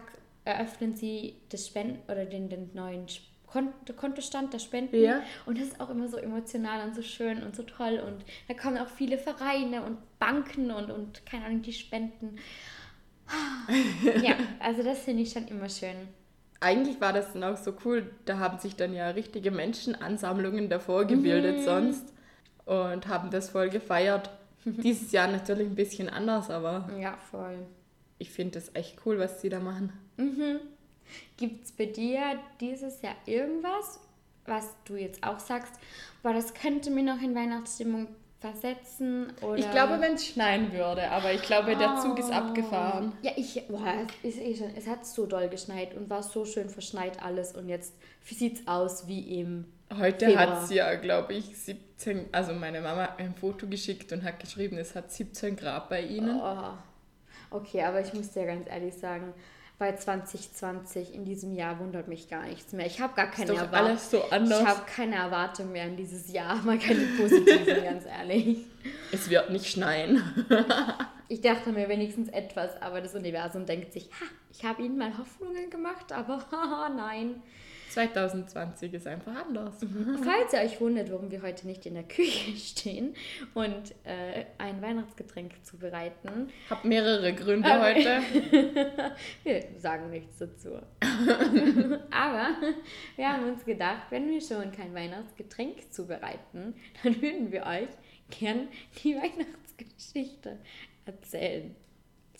eröffnen 0.49 0.97
sie 0.97 1.37
das 1.51 1.67
Spenden 1.67 2.01
oder 2.11 2.25
den, 2.25 2.49
den 2.49 2.71
neuen 2.75 3.07
Konto, 3.47 3.93
Kontostand 3.95 4.53
der 4.53 4.59
Spenden. 4.59 5.01
Ja. 5.01 5.23
Und 5.47 5.59
das 5.59 5.69
ist 5.69 5.81
auch 5.81 5.91
immer 5.91 6.09
so 6.09 6.17
emotional 6.17 6.87
und 6.87 6.95
so 6.95 7.03
schön 7.03 7.43
und 7.43 7.57
so 7.57 7.63
toll. 7.63 8.03
Und 8.05 8.25
da 8.47 8.55
kommen 8.55 8.79
auch 8.79 8.89
viele 8.89 9.19
Vereine 9.19 9.83
und 9.83 9.99
Banken 10.19 10.71
und, 10.71 10.91
und 10.91 11.25
keine 11.27 11.47
Ahnung, 11.47 11.63
die 11.63 11.73
spenden. 11.73 12.39
ja, 14.23 14.35
also 14.61 14.83
das 14.83 15.01
finde 15.01 15.23
ich 15.23 15.33
schon 15.33 15.49
immer 15.49 15.69
schön. 15.69 16.09
Eigentlich 16.61 17.01
war 17.01 17.13
das 17.13 17.33
dann 17.33 17.45
auch 17.45 17.57
so 17.57 17.75
cool. 17.85 18.11
Da 18.25 18.39
haben 18.39 18.59
sich 18.59 18.75
dann 18.75 18.93
ja 18.93 19.11
richtige 19.11 19.51
Menschenansammlungen 19.51 20.69
davor 20.69 21.05
gebildet 21.05 21.59
mhm. 21.59 21.65
sonst 21.65 22.13
und 22.65 23.07
haben 23.07 23.31
das 23.31 23.51
voll 23.51 23.71
gefeiert. 23.71 24.31
Dieses 24.65 25.13
Jahr 25.13 25.29
natürlich 25.29 25.69
ein 25.69 25.77
bisschen 25.77 26.09
anders, 26.09 26.51
aber. 26.51 26.91
Ja, 27.01 27.17
voll. 27.31 27.59
Ich 28.19 28.31
finde 28.31 28.59
das 28.59 28.75
echt 28.75 28.99
cool, 29.07 29.19
was 29.19 29.41
sie 29.41 29.49
da 29.49 29.61
machen. 29.61 29.93
Mhm. 30.17 30.61
Gibt 31.37 31.65
es 31.65 31.73
bei 31.73 31.87
dir 31.87 32.39
dieses 32.61 33.01
Jahr 33.03 33.17
irgendwas, 33.27 34.01
was 34.45 34.75
du 34.85 34.97
jetzt 34.97 35.25
auch 35.25 35.39
sagst, 35.39 35.73
boah, 36.23 36.33
das 36.33 36.55
könnte 36.55 36.91
mir 36.91 37.03
noch 37.03 37.21
in 37.23 37.35
Weihnachtsstimmung 37.35 38.09
versetzen? 38.41 39.33
Oder? 39.43 39.59
Ich 39.59 39.71
glaube, 39.71 40.01
wenn 40.01 40.15
es 40.15 40.27
schneien 40.27 40.73
würde, 40.73 41.11
aber 41.11 41.33
ich 41.33 41.43
glaube, 41.43 41.77
der 41.77 41.97
Zug 41.97 42.19
ist 42.19 42.31
abgefahren. 42.31 43.13
Ja, 43.23 43.33
ich, 43.37 43.63
boah, 43.69 44.07
es, 44.23 44.37
ist 44.37 44.43
eh 44.43 44.57
schon, 44.57 44.75
es 44.77 44.87
hat 44.87 45.07
so 45.07 45.27
doll 45.27 45.49
geschneit 45.49 45.95
und 45.95 46.09
war 46.09 46.23
so 46.23 46.45
schön 46.45 46.69
verschneit 46.69 47.23
alles 47.23 47.55
und 47.55 47.69
jetzt 47.69 47.95
sieht 48.25 48.61
es 48.61 48.69
aus 48.69 49.07
wie 49.07 49.41
im 49.41 49.67
Heute 49.97 50.39
hat 50.39 50.65
es 50.65 50.71
ja, 50.71 50.95
glaube 50.97 51.33
ich, 51.33 51.57
17, 51.57 52.27
also 52.31 52.53
meine 52.53 52.83
Mama 52.83 53.05
hat 53.05 53.19
mir 53.19 53.25
ein 53.25 53.35
Foto 53.35 53.67
geschickt 53.67 54.13
und 54.13 54.23
hat 54.23 54.39
geschrieben, 54.39 54.77
es 54.77 54.95
hat 54.95 55.11
17 55.11 55.57
Grad 55.57 55.89
bei 55.89 56.03
ihnen. 56.03 56.39
Oh. 56.39 56.73
Okay, 57.51 57.83
aber 57.83 58.01
ich 58.01 58.13
muss 58.15 58.31
dir 58.31 58.47
ganz 58.47 58.69
ehrlich 58.69 58.95
sagen, 58.95 59.33
bei 59.79 59.95
2020 59.95 61.15
in 61.15 61.25
diesem 61.25 61.55
Jahr 61.55 61.79
wundert 61.79 62.09
mich 62.09 62.29
gar 62.29 62.43
nichts 62.43 62.73
mehr. 62.73 62.87
Ich 62.87 63.01
habe 63.01 63.15
gar 63.15 63.31
keine 63.31 63.55
Erwartung. 63.55 63.97
So 63.97 64.19
ich 64.19 64.67
habe 64.67 64.83
keine 64.87 65.15
Erwartung 65.15 65.71
mehr 65.71 65.87
in 65.87 65.97
dieses 65.97 66.33
Jahr, 66.33 66.57
mal 66.65 66.79
keine 66.79 67.07
positiven, 67.17 67.85
ganz 67.85 68.05
ehrlich. 68.05 68.59
Es 69.13 69.31
wird 69.31 69.51
nicht 69.51 69.67
schneien. 69.67 70.21
ich 71.29 71.41
dachte 71.41 71.71
mir 71.71 71.89
wenigstens 71.89 72.29
etwas, 72.31 72.81
aber 72.83 73.01
das 73.01 73.15
Universum 73.15 73.67
denkt 73.67 73.93
sich, 73.93 74.11
ha, 74.21 74.27
ich 74.51 74.65
habe 74.65 74.83
ihnen 74.83 74.99
mal 74.99 75.17
Hoffnungen 75.17 75.71
gemacht, 75.71 76.13
aber 76.13 76.45
haha, 76.51 76.89
nein. 76.89 77.41
2020 77.91 78.95
ist 78.95 79.07
einfach 79.07 79.35
anders. 79.35 79.81
Mhm. 79.81 80.19
Falls 80.23 80.53
ihr 80.53 80.61
euch 80.61 80.81
wundert, 80.81 81.11
warum 81.11 81.31
wir 81.31 81.43
heute 81.43 81.67
nicht 81.67 81.87
in 81.87 81.95
der 81.95 82.05
Küche 82.05 82.57
stehen 82.57 83.15
und 83.55 83.95
äh, 84.05 84.45
ein 84.59 84.81
Weihnachtsgetränk 84.83 85.53
zubereiten. 85.65 86.51
Hab 86.71 86.85
mehrere 86.85 87.33
Gründe 87.35 87.69
Aber 87.69 87.95
heute. 87.95 88.21
wir 89.45 89.65
sagen 89.79 90.11
nichts 90.11 90.39
dazu. 90.39 90.71
Aber 92.11 92.57
wir 93.17 93.29
haben 93.29 93.51
uns 93.51 93.65
gedacht, 93.65 94.07
wenn 94.11 94.29
wir 94.29 94.41
schon 94.41 94.71
kein 94.73 94.95
Weihnachtsgetränk 94.95 95.93
zubereiten, 95.93 96.75
dann 97.03 97.23
würden 97.23 97.53
wir 97.53 97.65
euch 97.65 97.89
gern 98.31 98.69
die 99.03 99.17
Weihnachtsgeschichte 99.17 100.59
erzählen. 101.07 101.75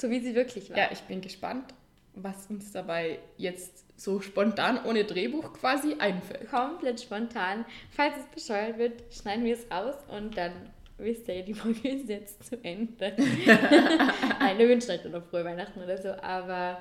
So 0.01 0.11
wie 0.11 0.21
sie 0.21 0.35
wirklich 0.35 0.71
war. 0.71 0.79
Ja, 0.79 0.89
ich 0.93 1.01
bin 1.01 1.21
gespannt, 1.21 1.75
was 2.23 2.47
uns 2.49 2.73
dabei 2.73 3.19
jetzt 3.37 3.85
so 3.97 4.21
spontan 4.21 4.85
ohne 4.85 5.05
Drehbuch 5.05 5.53
quasi 5.55 5.95
einfällt. 5.99 6.49
Komplett 6.51 7.01
spontan. 7.01 7.65
Falls 7.91 8.15
es 8.17 8.27
bescheuert 8.27 8.79
wird, 8.79 9.03
schneiden 9.13 9.45
wir 9.45 9.55
es 9.55 9.71
aus 9.71 9.95
und 10.09 10.37
dann 10.37 10.53
wisst 10.99 11.29
ihr, 11.29 11.43
die 11.43 11.55
Folge 11.55 11.89
ist 11.89 12.09
jetzt 12.09 12.45
zu 12.45 12.63
Ende. 12.63 13.15
Nein, 14.41 14.59
wir 14.59 14.69
wünschen 14.69 14.91
euch 14.91 15.05
noch 15.05 15.25
frohe 15.25 15.45
Weihnachten 15.45 15.81
oder 15.81 15.97
so, 15.97 16.11
aber 16.11 16.79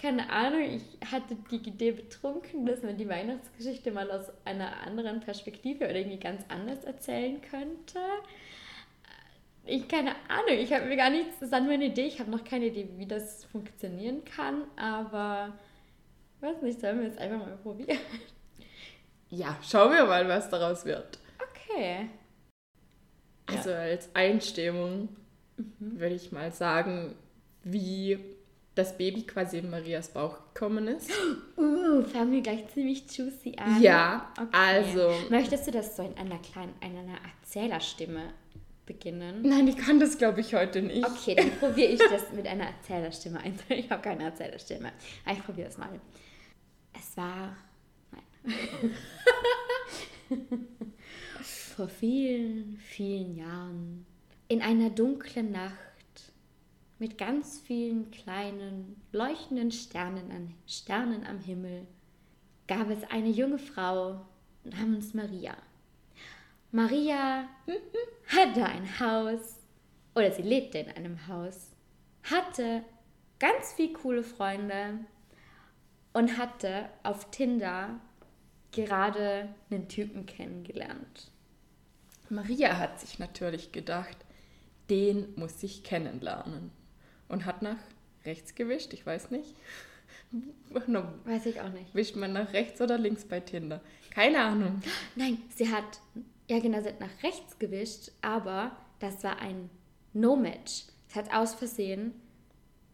keine 0.00 0.30
Ahnung, 0.30 0.62
ich 0.62 1.10
hatte 1.10 1.36
die 1.50 1.56
Idee 1.56 1.92
betrunken, 1.92 2.66
dass 2.66 2.82
man 2.82 2.96
die 2.96 3.08
Weihnachtsgeschichte 3.08 3.92
mal 3.92 4.10
aus 4.10 4.26
einer 4.44 4.82
anderen 4.86 5.20
Perspektive 5.20 5.84
oder 5.84 5.96
irgendwie 5.96 6.18
ganz 6.18 6.42
anders 6.48 6.84
erzählen 6.84 7.40
könnte. 7.42 8.00
Ich 9.70 9.86
keine 9.86 10.10
Ahnung, 10.28 10.58
ich 10.58 10.72
habe 10.72 10.86
mir 10.86 10.96
gar 10.96 11.10
nichts, 11.10 11.38
das 11.38 11.50
ist 11.52 11.62
nur 11.62 11.72
eine 11.72 11.86
Idee, 11.86 12.06
ich 12.06 12.18
habe 12.18 12.30
noch 12.30 12.42
keine 12.42 12.66
Idee, 12.66 12.88
wie 12.96 13.06
das 13.06 13.44
funktionieren 13.44 14.24
kann, 14.24 14.64
aber 14.76 15.52
ich 16.36 16.42
weiß 16.42 16.62
nicht, 16.62 16.80
sollen 16.80 17.00
wir 17.00 17.06
es 17.08 17.16
einfach 17.18 17.38
mal 17.38 17.56
probieren? 17.56 17.98
Ja, 19.28 19.56
schauen 19.62 19.92
wir 19.92 20.06
mal, 20.06 20.26
was 20.28 20.50
daraus 20.50 20.84
wird. 20.84 21.20
Okay. 21.70 22.08
Also 23.46 23.72
als 23.72 24.10
Einstimmung 24.12 25.08
würde 25.78 26.16
ich 26.16 26.32
mal 26.32 26.50
sagen, 26.50 27.14
wie 27.62 28.18
das 28.74 28.96
Baby 28.98 29.22
quasi 29.22 29.58
in 29.58 29.70
Marias 29.70 30.08
Bauch 30.08 30.38
gekommen 30.52 30.88
ist. 30.88 31.10
Uh, 31.56 32.02
fangen 32.02 32.32
wir 32.32 32.40
gleich 32.40 32.66
ziemlich 32.68 33.04
juicy 33.10 33.54
an. 33.58 33.82
Ja, 33.82 34.32
also- 34.52 35.12
Möchtest 35.28 35.66
du 35.66 35.70
das 35.72 35.96
so 35.96 36.02
in 36.02 36.16
einer 36.16 36.38
kleinen, 36.38 36.74
in 36.80 36.96
einer 36.96 37.18
Erzählerstimme 37.42 38.32
beginnen? 38.92 39.42
Nein, 39.42 39.68
ich 39.68 39.76
kann 39.76 40.00
das 40.00 40.18
glaube 40.18 40.40
ich 40.40 40.52
heute 40.52 40.82
nicht. 40.82 41.06
Okay, 41.06 41.36
dann 41.36 41.50
probiere 41.52 41.92
ich 41.92 42.00
das 42.00 42.32
mit 42.32 42.44
einer 42.46 42.64
Erzählerstimme 42.64 43.38
ein. 43.38 43.56
Ich 43.68 43.88
habe 43.88 44.02
keine 44.02 44.24
Erzählerstimme. 44.24 44.90
Aber 45.24 45.36
ich 45.36 45.44
probiere 45.44 45.68
es 45.68 45.78
mal. 45.78 45.88
Es 46.92 47.16
war. 47.16 47.56
Nein. 48.10 48.96
Vor 51.40 51.88
vielen, 51.88 52.78
vielen 52.78 53.36
Jahren, 53.36 54.06
in 54.48 54.60
einer 54.60 54.90
dunklen 54.90 55.52
Nacht, 55.52 55.76
mit 56.98 57.16
ganz 57.16 57.60
vielen 57.60 58.10
kleinen, 58.10 59.00
leuchtenden 59.12 59.70
Sternen, 59.70 60.32
an, 60.32 60.54
Sternen 60.66 61.24
am 61.24 61.38
Himmel, 61.38 61.86
gab 62.66 62.90
es 62.90 63.04
eine 63.08 63.30
junge 63.30 63.58
Frau 63.58 64.26
namens 64.64 65.14
Maria. 65.14 65.56
Maria 66.72 67.48
hatte 68.28 68.64
ein 68.64 69.00
Haus, 69.00 69.58
oder 70.14 70.30
sie 70.30 70.42
lebte 70.42 70.78
in 70.78 70.90
einem 70.90 71.26
Haus, 71.26 71.70
hatte 72.22 72.84
ganz 73.38 73.72
viele 73.72 73.92
coole 73.94 74.22
Freunde 74.22 74.98
und 76.12 76.38
hatte 76.38 76.88
auf 77.02 77.30
Tinder 77.30 78.00
gerade 78.72 79.48
einen 79.70 79.88
Typen 79.88 80.26
kennengelernt. 80.26 81.30
Maria 82.28 82.78
hat 82.78 83.00
sich 83.00 83.18
natürlich 83.18 83.72
gedacht, 83.72 84.16
den 84.88 85.34
muss 85.36 85.62
ich 85.62 85.82
kennenlernen. 85.82 86.70
Und 87.28 87.44
hat 87.44 87.62
nach 87.62 87.76
rechts 88.24 88.54
gewischt, 88.54 88.92
ich 88.92 89.06
weiß 89.06 89.30
nicht. 89.30 89.54
Weiß 91.24 91.46
ich 91.46 91.60
auch 91.60 91.70
nicht. 91.70 91.92
Wischt 91.94 92.14
man 92.14 92.32
nach 92.32 92.52
rechts 92.52 92.80
oder 92.80 92.98
links 92.98 93.24
bei 93.24 93.40
Tinder? 93.40 93.80
Keine 94.10 94.40
Ahnung. 94.40 94.80
Nein, 95.16 95.38
sie 95.48 95.68
hat, 95.72 96.00
ja 96.50 96.58
genau, 96.58 96.80
sie 96.80 96.88
hat 96.88 97.00
nach 97.00 97.22
rechts 97.22 97.60
gewischt, 97.60 98.10
aber 98.22 98.76
das 98.98 99.22
war 99.22 99.38
ein 99.38 99.70
No-Match. 100.12 100.86
Sie 101.06 101.18
hat 101.18 101.32
aus 101.32 101.54
Versehen 101.54 102.12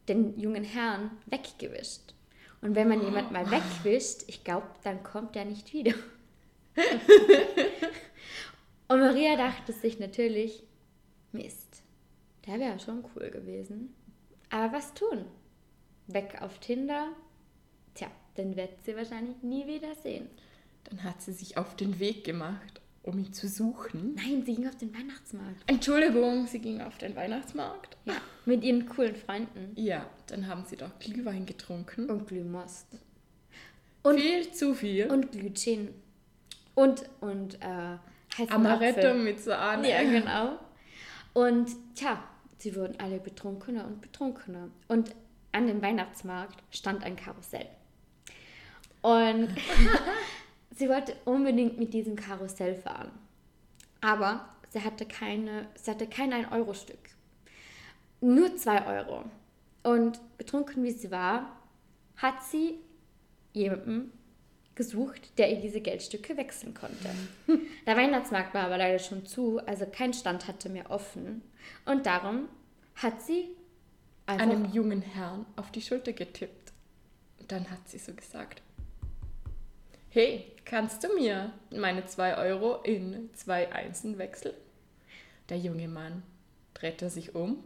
den 0.08 0.38
jungen 0.38 0.62
Herrn 0.62 1.10
weggewischt. 1.24 2.14
Und 2.60 2.74
wenn 2.74 2.88
man 2.88 3.02
jemand 3.02 3.32
mal 3.32 3.50
wegwischt, 3.50 4.24
ich 4.26 4.44
glaube, 4.44 4.66
dann 4.84 5.02
kommt 5.02 5.36
er 5.36 5.46
nicht 5.46 5.72
wieder. 5.72 5.94
Und 8.88 9.00
Maria 9.00 9.36
dachte 9.36 9.72
sich 9.72 9.98
natürlich, 9.98 10.62
Mist, 11.32 11.82
der 12.46 12.60
wäre 12.60 12.78
schon 12.78 13.04
cool 13.14 13.30
gewesen. 13.30 13.94
Aber 14.50 14.74
was 14.74 14.92
tun? 14.92 15.24
Weg 16.08 16.42
auf 16.42 16.58
Tinder? 16.58 17.08
Tja, 17.94 18.08
dann 18.34 18.54
wird 18.54 18.84
sie 18.84 18.96
wahrscheinlich 18.96 19.42
nie 19.42 19.66
wieder 19.66 19.94
sehen. 19.94 20.28
Dann 20.84 21.02
hat 21.02 21.22
sie 21.22 21.32
sich 21.32 21.56
auf 21.56 21.74
den 21.74 21.98
Weg 21.98 22.24
gemacht, 22.24 22.82
um 23.06 23.18
ihn 23.18 23.32
zu 23.32 23.48
suchen. 23.48 24.14
Nein, 24.16 24.42
sie 24.44 24.54
ging 24.56 24.68
auf 24.68 24.76
den 24.76 24.92
Weihnachtsmarkt. 24.94 25.62
Entschuldigung, 25.68 26.46
sie 26.46 26.58
ging 26.58 26.80
auf 26.80 26.98
den 26.98 27.14
Weihnachtsmarkt. 27.16 27.96
Ja, 28.04 28.16
mit 28.44 28.62
ihren 28.64 28.86
coolen 28.88 29.14
Freunden. 29.16 29.72
Ja, 29.76 30.06
dann 30.26 30.46
haben 30.48 30.64
sie 30.66 30.76
doch 30.76 30.98
Glühwein 30.98 31.46
getrunken. 31.46 32.10
Und 32.10 32.26
Glühmost. 32.26 32.86
Und, 34.02 34.20
Viel 34.20 34.50
zu 34.52 34.74
viel. 34.74 35.10
und 35.10 35.32
Glühwein. 35.32 35.88
Und, 36.74 37.04
und, 37.20 37.54
äh, 37.62 37.96
heißen 38.36 38.50
Amaretto 38.52 38.98
Apfel. 39.08 39.14
mit 39.22 39.40
Sahne. 39.40 39.88
Ja, 39.90 40.02
genau. 40.02 40.58
Und, 41.32 41.70
tja, 41.94 42.22
sie 42.58 42.74
wurden 42.76 42.98
alle 43.00 43.18
betrunkener 43.18 43.86
und 43.86 44.00
betrunkener. 44.00 44.68
Und 44.88 45.14
an 45.52 45.66
dem 45.68 45.80
Weihnachtsmarkt 45.80 46.62
stand 46.70 47.02
ein 47.04 47.16
Karussell. 47.16 47.66
Und 49.02 49.48
sie 50.76 50.88
wollte 50.88 51.16
unbedingt 51.24 51.78
mit 51.78 51.92
diesem 51.92 52.16
Karussell 52.16 52.74
fahren. 52.74 53.10
Aber 54.00 54.48
sie 54.70 54.82
hatte, 54.82 55.06
keine, 55.06 55.66
sie 55.74 55.90
hatte 55.90 56.06
kein 56.06 56.32
1-Euro-Stück. 56.32 56.98
Nur 58.20 58.56
2 58.56 58.86
Euro. 58.86 59.24
Und 59.82 60.20
betrunken 60.38 60.84
wie 60.84 60.90
sie 60.90 61.10
war, 61.10 61.56
hat 62.16 62.42
sie 62.42 62.76
jemanden 63.52 64.12
gesucht, 64.74 65.38
der 65.38 65.50
ihr 65.50 65.60
diese 65.60 65.80
Geldstücke 65.80 66.36
wechseln 66.36 66.74
konnte. 66.74 67.08
Der 67.86 67.96
Weihnachtsmarkt 67.96 68.52
war 68.52 68.64
aber 68.64 68.76
leider 68.76 68.98
schon 68.98 69.24
zu, 69.24 69.58
also 69.66 69.86
kein 69.90 70.12
Stand 70.12 70.46
hatte 70.46 70.68
mehr 70.68 70.90
offen. 70.90 71.42
Und 71.86 72.04
darum 72.04 72.48
hat 72.96 73.22
sie 73.22 73.48
Einem 74.26 74.72
jungen 74.72 75.02
Herrn 75.02 75.46
auf 75.54 75.70
die 75.70 75.80
Schulter 75.80 76.12
getippt. 76.12 76.72
Und 77.38 77.52
dann 77.52 77.70
hat 77.70 77.88
sie 77.88 77.98
so 77.98 78.12
gesagt, 78.12 78.60
hey, 80.16 80.50
kannst 80.64 81.04
du 81.04 81.08
mir 81.14 81.52
meine 81.70 82.06
zwei 82.06 82.38
Euro 82.38 82.76
in 82.82 83.28
zwei 83.34 83.70
Einsen 83.70 84.16
wechseln? 84.16 84.54
Der 85.50 85.58
junge 85.58 85.88
Mann 85.88 86.22
drehte 86.72 87.10
sich 87.10 87.34
um 87.34 87.62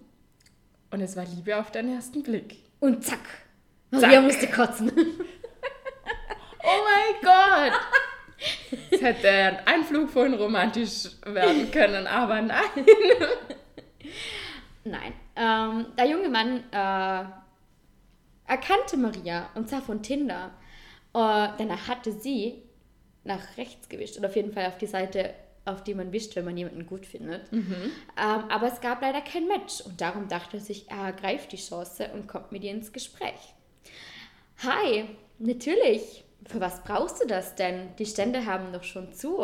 und 0.90 1.00
es 1.00 1.16
war 1.16 1.24
Liebe 1.24 1.56
auf 1.56 1.70
den 1.70 1.94
ersten 1.94 2.24
Blick. 2.24 2.56
und 2.80 3.04
zack, 3.04 3.20
Zack. 3.92 4.02
Maria 4.02 4.20
musste 4.20 4.48
kotzen. 4.48 4.90
Oh 6.62 6.84
mein 6.84 7.22
Gott! 7.22 7.80
Es 8.90 9.00
hätte 9.00 9.30
ein 9.30 9.66
Einflug 9.66 10.10
von 10.10 10.34
romantisch 10.34 11.08
werden 11.24 11.70
können, 11.70 12.06
aber 12.06 12.42
nein. 12.42 12.60
Nein, 14.84 15.12
ähm, 15.36 15.86
der 15.96 16.06
junge 16.06 16.28
Mann 16.28 16.64
äh, 16.70 17.24
erkannte 18.46 18.96
Maria 18.98 19.48
und 19.54 19.68
zwar 19.68 19.82
von 19.82 20.02
Tinder, 20.02 20.50
äh, 21.14 21.48
denn 21.58 21.70
er 21.70 21.86
hatte 21.86 22.12
sie 22.12 22.62
nach 23.24 23.56
rechts 23.56 23.88
gewischt 23.88 24.18
oder 24.18 24.28
auf 24.28 24.36
jeden 24.36 24.52
Fall 24.52 24.66
auf 24.66 24.78
die 24.78 24.86
Seite, 24.86 25.34
auf 25.64 25.84
die 25.84 25.94
man 25.94 26.12
wischt, 26.12 26.36
wenn 26.36 26.44
man 26.44 26.56
jemanden 26.56 26.86
gut 26.86 27.06
findet. 27.06 27.52
Ähm, 28.16 28.44
aber 28.48 28.68
es 28.68 28.80
gab 28.80 29.02
leider 29.02 29.20
kein 29.20 29.46
Match 29.46 29.80
und 29.82 30.00
darum 30.00 30.28
dachte 30.28 30.56
er 30.56 30.62
sich, 30.62 30.90
er 30.90 31.06
ergreift 31.06 31.52
die 31.52 31.56
Chance 31.56 32.10
und 32.14 32.28
kommt 32.28 32.52
mit 32.52 32.64
ihr 32.64 32.70
ins 32.70 32.92
Gespräch. 32.92 33.54
Hi, 34.62 35.04
natürlich. 35.38 36.24
Für 36.46 36.60
was 36.60 36.82
brauchst 36.82 37.22
du 37.22 37.26
das 37.26 37.54
denn? 37.54 37.94
Die 37.98 38.06
Stände 38.06 38.46
haben 38.46 38.72
doch 38.72 38.82
schon 38.82 39.12
zu. 39.12 39.38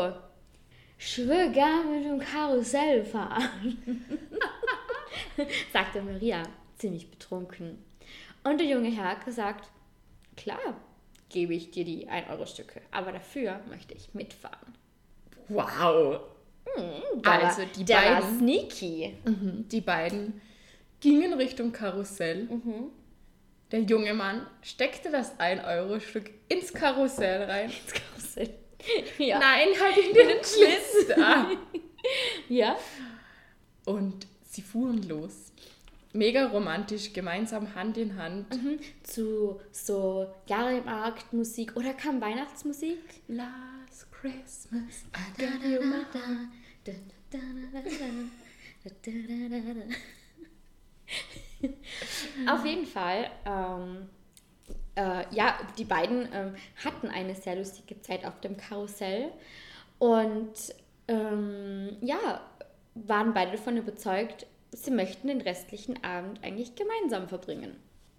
Ich 0.99 1.19
will 1.19 1.53
gerne 1.53 1.91
mit 1.91 2.05
dem 2.07 2.19
Karussell 2.19 3.05
fahren 3.05 4.17
sagte 5.73 6.03
Maria, 6.03 6.43
ziemlich 6.77 7.11
betrunken. 7.11 7.83
Und 8.45 8.59
der 8.59 8.67
junge 8.67 8.91
Herr 8.91 9.17
gesagt, 9.17 9.71
klar, 10.37 10.81
gebe 11.29 11.55
ich 11.55 11.71
dir 11.71 11.85
die 11.85 12.09
1-Euro-Stücke, 12.09 12.81
aber 12.91 13.13
dafür 13.13 13.61
möchte 13.69 13.95
ich 13.95 14.15
mitfahren. 14.15 14.75
Wow! 15.49 16.21
Der 17.25 17.33
Also 17.33 17.63
war, 17.63 17.67
die 17.77 17.85
der 17.85 17.97
war 17.97 18.21
beiden- 18.23 18.39
sneaky. 18.39 19.17
Mhm. 19.25 19.69
Die 19.69 19.81
beiden 19.81 20.41
gingen 21.01 21.33
Richtung 21.35 21.73
Karussell. 21.73 22.49
Der 23.71 23.81
junge 23.81 24.15
Mann 24.15 24.47
steckte 24.63 25.11
das 25.11 25.39
1-Euro-Stück 25.39 26.31
ins 26.49 26.73
Karussell 26.73 27.43
rein. 27.45 27.71
ins 27.71 27.93
Karussell. 27.93 28.51
Ja. 29.19 29.39
Nein, 29.41 29.69
halt 29.81 29.97
in 29.97 30.15
den 30.15 30.29
Schlitz 30.45 31.09
ja. 32.49 32.77
Und 33.85 34.27
sie 34.43 34.63
fuhren 34.63 35.03
los 35.09 35.53
mega 36.17 36.47
romantisch 36.47 37.13
gemeinsam 37.13 37.75
Hand 37.75 37.97
in 37.99 38.17
Hand. 38.17 38.55
Mhm. 38.55 38.79
Zu 39.03 39.61
so 39.71 40.33
Jahrmarktmusik 40.47 41.77
oder 41.77 41.93
kam 41.93 42.21
Weihnachtsmusik? 42.21 42.99
Last 43.29 44.11
Christmas. 44.13 45.05
Auf 52.49 52.65
jeden 52.65 52.87
Fall. 52.87 53.31
Ähm, 53.45 54.09
äh, 54.97 55.25
ja, 55.35 55.59
die 55.79 55.85
beiden 55.85 56.29
ähm, 56.33 56.55
hatten 56.85 57.09
eine 57.09 57.35
sehr 57.35 57.57
lustige 57.57 58.01
Zeit 58.01 58.25
auf 58.25 58.41
dem 58.41 58.57
Karussell 58.57 59.31
und 59.99 60.55
ähm, 61.09 61.97
ja, 62.01 62.41
waren 62.95 63.35
beide 63.35 63.53
davon 63.53 63.77
überzeugt, 63.77 64.47
sie 64.77 64.91
möchten 64.91 65.29
den 65.29 65.41
restlichen 65.41 66.03
Abend 66.05 66.43
eigentlich 66.43 66.75
gemeinsam 66.75 67.29
verbringen. 67.29 67.77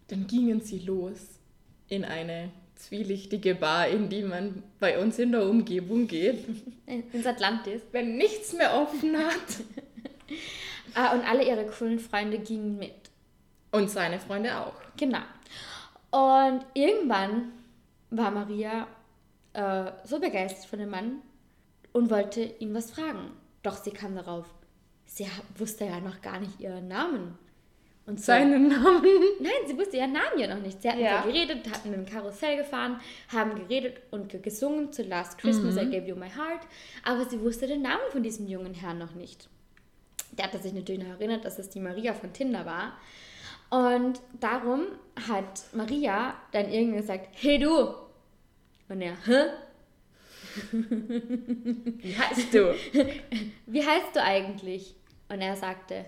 Dann 0.08 0.28
gingen 0.28 0.62
sie 0.62 0.80
los 0.80 1.40
in 1.88 2.06
eine 2.06 2.52
zwielichtige 2.76 3.56
Bar, 3.56 3.88
in 3.88 4.10
die 4.10 4.24
man 4.24 4.64
bei 4.80 5.00
uns 5.00 5.20
in 5.20 5.32
der 5.32 5.44
Umgebung 5.44 6.08
geht. 6.08 6.46
Ins 6.86 7.26
Atlantis. 7.26 7.82
Wenn 7.92 8.18
nichts 8.18 8.54
mehr 8.54 8.74
offen 8.74 9.18
hat. 9.18 9.64
ah, 10.94 11.14
und 11.14 11.28
alle 11.28 11.48
ihre 11.48 11.66
coolen 11.66 12.00
Freunde 12.00 12.40
gingen 12.40 12.78
mit. 12.78 12.94
Und 13.72 13.90
seine 13.90 14.20
Freunde 14.20 14.58
auch. 14.58 14.74
Genau. 14.96 15.24
Und 16.12 16.66
irgendwann 16.74 17.52
war 18.10 18.32
Maria 18.32 18.88
äh, 19.54 19.92
so 20.06 20.20
begeistert 20.20 20.66
von 20.66 20.80
dem 20.80 20.90
Mann 20.90 21.22
und 21.92 22.10
wollte 22.10 22.42
ihn 22.42 22.74
was 22.74 22.92
fragen. 22.92 23.32
Doch 23.64 23.76
sie 23.76 23.92
kam 23.92 24.16
darauf, 24.16 24.46
sie 25.08 25.28
wusste 25.58 25.86
ja 25.86 26.00
noch 26.00 26.22
gar 26.22 26.40
nicht 26.40 26.60
ihren 26.60 26.88
Namen. 26.88 27.38
Und 28.06 28.20
so, 28.22 28.28
Seinen 28.28 28.70
Namen? 28.70 29.04
Nein, 29.42 29.52
sie 29.68 29.78
wusste 29.78 29.98
ihren 29.98 30.14
Namen 30.14 30.40
ja 30.40 30.48
noch 30.48 30.62
nicht. 30.62 30.82
Sie 30.82 30.90
hatten 30.90 31.02
ja. 31.02 31.24
geredet, 31.24 31.70
hatten 31.70 31.92
dem 31.92 32.06
Karussell 32.06 32.56
gefahren, 32.56 33.02
haben 33.28 33.56
geredet 33.56 34.02
und 34.12 34.42
gesungen 34.42 34.94
zu 34.94 35.04
Last 35.04 35.38
Christmas, 35.38 35.76
mhm. 35.76 35.82
I 35.82 35.86
Gave 35.92 36.08
You 36.08 36.16
My 36.16 36.30
Heart. 36.30 36.66
Aber 37.04 37.26
sie 37.26 37.42
wusste 37.42 37.68
den 37.68 37.82
Namen 37.82 38.10
von 38.12 38.24
diesem 38.24 38.48
jungen 38.48 38.74
Herrn 38.74 38.98
noch 38.98 39.14
nicht. 39.14 39.50
Der 40.32 40.46
hatte 40.46 40.60
sich 40.60 40.72
natürlich 40.72 41.04
noch 41.04 41.16
erinnert, 41.16 41.44
dass 41.44 41.60
es 41.60 41.70
die 41.70 41.82
Maria 41.82 42.14
von 42.14 42.32
Tinder 42.32 42.66
war. 42.66 42.98
Und 43.70 44.22
darum 44.40 44.86
hat 45.28 45.66
Maria 45.74 46.36
dann 46.54 46.72
irgendwie 46.72 47.00
gesagt, 47.00 47.28
hey 47.34 47.60
du. 47.60 47.94
Und 48.88 49.02
er, 49.02 49.18
hä? 49.26 49.50
Wie 50.72 52.18
heißt 52.18 52.54
du? 52.54 52.74
Wie 53.66 53.86
heißt 53.86 54.16
du 54.16 54.24
eigentlich? 54.24 54.96
Und 55.30 55.42
er 55.42 55.56
sagte, 55.56 56.06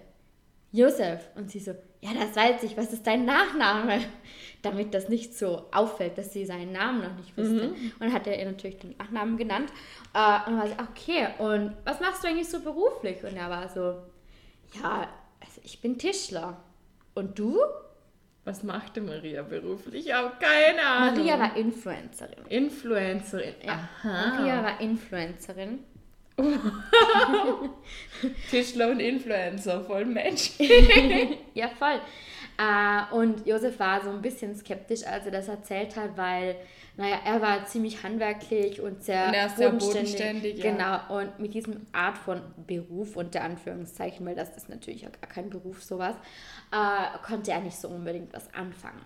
Josef. 0.71 1.29
Und 1.35 1.49
sie 1.51 1.59
so, 1.59 1.71
ja, 2.01 2.11
das 2.13 2.35
weiß 2.35 2.63
ich, 2.63 2.77
was 2.77 2.93
ist 2.93 3.05
dein 3.05 3.25
Nachname? 3.25 3.99
Damit 4.61 4.93
das 4.93 5.09
nicht 5.09 5.37
so 5.37 5.65
auffällt, 5.71 6.17
dass 6.17 6.33
sie 6.33 6.45
seinen 6.45 6.71
Namen 6.71 7.01
noch 7.01 7.15
nicht 7.15 7.35
wusste. 7.37 7.69
Mhm. 7.69 7.93
Und 7.99 8.13
hat 8.13 8.27
er 8.27 8.37
ihr 8.37 8.45
natürlich 8.45 8.77
den 8.77 8.95
Nachnamen 8.97 9.37
genannt. 9.37 9.71
Äh, 10.13 10.49
und 10.49 10.57
war 10.57 10.67
sie, 10.67 10.73
okay, 10.73 11.27
und 11.37 11.75
was 11.85 11.99
machst 11.99 12.23
du 12.23 12.27
eigentlich 12.27 12.49
so 12.49 12.59
beruflich? 12.59 13.23
Und 13.23 13.35
er 13.35 13.49
war 13.49 13.69
so, 13.69 13.95
ja, 14.81 15.07
also 15.39 15.61
ich 15.63 15.81
bin 15.81 15.97
Tischler. 15.97 16.61
Und 17.15 17.39
du? 17.39 17.57
Was 18.45 18.63
machte 18.63 19.01
Maria 19.01 19.43
beruflich? 19.43 20.07
Ich 20.07 20.13
habe 20.13 20.33
keine 20.39 20.81
Ahnung. 20.81 21.17
Maria 21.17 21.39
war 21.39 21.55
Influencerin. 21.55 22.45
Influencerin. 22.47 23.55
Ja. 23.63 23.89
Aha. 24.03 24.37
Maria 24.37 24.63
war 24.63 24.81
Influencerin. 24.81 25.79
Tischler 28.49 28.91
und 28.91 28.99
Influencer, 28.99 29.83
voll 29.83 30.05
Mensch. 30.05 30.51
ja, 31.53 31.69
voll. 31.77 31.99
Uh, 32.61 33.15
und 33.15 33.47
Josef 33.47 33.79
war 33.79 34.03
so 34.03 34.09
ein 34.09 34.21
bisschen 34.21 34.53
skeptisch, 34.53 35.05
als 35.05 35.25
er 35.25 35.31
das 35.31 35.47
erzählt 35.47 35.95
hat, 35.95 36.17
weil, 36.17 36.57
naja, 36.97 37.19
er 37.25 37.41
war 37.41 37.65
ziemlich 37.65 38.03
handwerklich 38.03 38.81
und 38.81 39.01
sehr, 39.01 39.27
und 39.27 39.33
er 39.33 39.45
ist 39.45 39.55
bodenständig. 39.55 40.17
Sehr 40.17 40.33
bodenständig 40.33 40.57
ja. 40.57 40.71
Genau, 40.71 41.19
und 41.19 41.39
mit 41.39 41.53
diesem 41.53 41.87
Art 41.93 42.17
von 42.17 42.41
Beruf, 42.67 43.15
unter 43.15 43.43
Anführungszeichen, 43.43 44.25
weil 44.25 44.35
das 44.35 44.57
ist 44.57 44.67
natürlich 44.67 45.07
auch 45.07 45.21
gar 45.21 45.29
kein 45.29 45.49
Beruf, 45.49 45.81
sowas, 45.81 46.15
uh, 46.75 47.17
konnte 47.25 47.51
er 47.51 47.61
nicht 47.61 47.77
so 47.77 47.87
unbedingt 47.87 48.33
was 48.33 48.53
anfangen. 48.53 49.05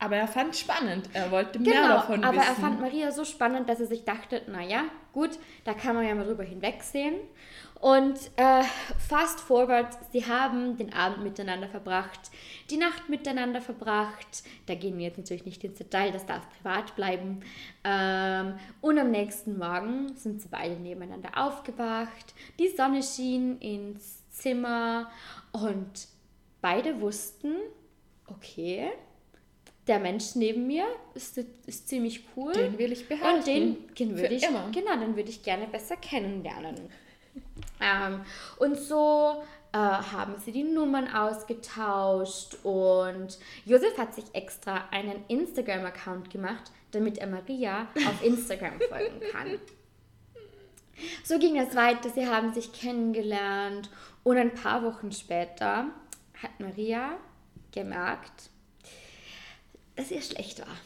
Aber 0.00 0.16
er 0.16 0.28
fand 0.28 0.54
es 0.54 0.60
spannend. 0.60 1.10
Er 1.12 1.30
wollte 1.32 1.58
mehr 1.58 1.72
genau, 1.72 1.88
davon 1.88 2.22
aber 2.22 2.36
wissen. 2.36 2.48
Aber 2.48 2.56
er 2.56 2.60
fand 2.60 2.80
Maria 2.80 3.10
so 3.10 3.24
spannend, 3.24 3.68
dass 3.68 3.80
er 3.80 3.86
sich 3.86 4.04
dachte, 4.04 4.42
naja, 4.46 4.84
gut, 5.12 5.38
da 5.64 5.74
kann 5.74 5.96
man 5.96 6.06
ja 6.06 6.14
mal 6.14 6.24
drüber 6.24 6.44
hinwegsehen. 6.44 7.16
Und 7.80 8.18
äh, 8.36 8.62
fast 9.08 9.40
forward, 9.40 9.96
sie 10.12 10.26
haben 10.26 10.76
den 10.76 10.92
Abend 10.92 11.22
miteinander 11.22 11.68
verbracht, 11.68 12.30
die 12.70 12.76
Nacht 12.76 13.08
miteinander 13.08 13.60
verbracht. 13.60 14.44
Da 14.66 14.74
gehen 14.74 14.98
wir 14.98 15.06
jetzt 15.06 15.18
natürlich 15.18 15.44
nicht 15.44 15.62
ins 15.64 15.78
Detail, 15.78 16.12
das 16.12 16.26
darf 16.26 16.42
privat 16.56 16.94
bleiben. 16.94 17.40
Ähm, 17.82 18.54
und 18.80 18.98
am 18.98 19.10
nächsten 19.10 19.58
Morgen 19.58 20.16
sind 20.16 20.42
sie 20.42 20.48
beide 20.48 20.74
nebeneinander 20.74 21.30
aufgewacht. 21.36 22.34
Die 22.58 22.68
Sonne 22.68 23.02
schien 23.02 23.58
ins 23.58 24.28
Zimmer 24.30 25.10
und 25.52 26.08
beide 26.60 27.00
wussten, 27.00 27.54
okay, 28.26 28.90
der 29.88 29.98
Mensch 29.98 30.34
neben 30.34 30.66
mir 30.66 30.84
ist, 31.14 31.38
ist 31.66 31.88
ziemlich 31.88 32.24
cool. 32.36 32.52
Den 32.52 32.78
will 32.78 32.92
ich 32.92 33.08
behalten. 33.08 33.38
Und 33.38 33.46
den, 33.46 33.94
den 33.94 34.16
würde 34.16 34.34
ich, 34.34 34.44
immer. 34.44 34.70
genau, 34.70 34.96
den 34.98 35.16
würde 35.16 35.30
ich 35.30 35.42
gerne 35.42 35.66
besser 35.66 35.96
kennenlernen. 35.96 36.76
ähm, 37.80 38.20
und 38.58 38.76
so 38.76 39.42
äh, 39.72 39.78
haben 39.78 40.36
sie 40.44 40.52
die 40.52 40.64
Nummern 40.64 41.08
ausgetauscht 41.08 42.56
und 42.62 43.38
Josef 43.64 43.96
hat 43.98 44.14
sich 44.14 44.24
extra 44.32 44.88
einen 44.90 45.24
Instagram-Account 45.28 46.30
gemacht, 46.30 46.70
damit 46.90 47.18
er 47.18 47.26
Maria 47.26 47.88
auf 48.06 48.22
Instagram 48.22 48.80
folgen 48.88 49.20
kann. 49.32 49.58
So 51.22 51.38
ging 51.38 51.58
es 51.58 51.76
weiter, 51.76 52.10
sie 52.10 52.26
haben 52.26 52.52
sich 52.52 52.72
kennengelernt 52.72 53.88
und 54.24 54.36
ein 54.36 54.54
paar 54.54 54.82
Wochen 54.82 55.12
später 55.12 55.86
hat 56.42 56.58
Maria 56.58 57.16
gemerkt, 57.72 58.50
dass 59.98 60.10
ihr 60.12 60.22
schlecht 60.22 60.60
war. 60.60 60.76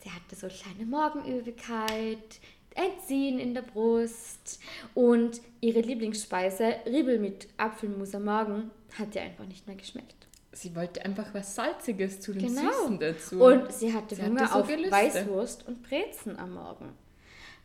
Sie 0.00 0.10
hatte 0.10 0.34
so 0.34 0.48
kleine 0.48 0.88
Morgenübelkeit, 0.88 2.40
ein 2.74 2.90
Ziehen 3.06 3.38
in 3.38 3.52
der 3.54 3.62
Brust 3.62 4.60
und 4.94 5.40
ihre 5.60 5.80
Lieblingsspeise, 5.80 6.76
Riebel 6.86 7.18
mit 7.18 7.48
Apfelmus 7.58 8.14
am 8.14 8.24
Morgen, 8.24 8.70
hat 8.98 9.14
ihr 9.14 9.22
einfach 9.22 9.44
nicht 9.44 9.66
mehr 9.66 9.76
geschmeckt. 9.76 10.14
Sie 10.52 10.74
wollte 10.74 11.04
einfach 11.04 11.34
was 11.34 11.54
Salziges 11.54 12.20
zu 12.20 12.32
dem 12.32 12.54
genau. 12.54 12.72
Süßen 12.72 12.98
dazu. 12.98 13.42
Und 13.42 13.70
sie 13.72 13.92
hatte 13.92 14.14
sie 14.16 14.22
Hunger 14.22 14.42
hatte 14.42 14.52
so 14.52 14.58
auf 14.60 14.66
Gelüste. 14.68 14.92
Weißwurst 14.92 15.68
und 15.68 15.82
Brezen 15.82 16.38
am 16.38 16.54
Morgen. 16.54 16.88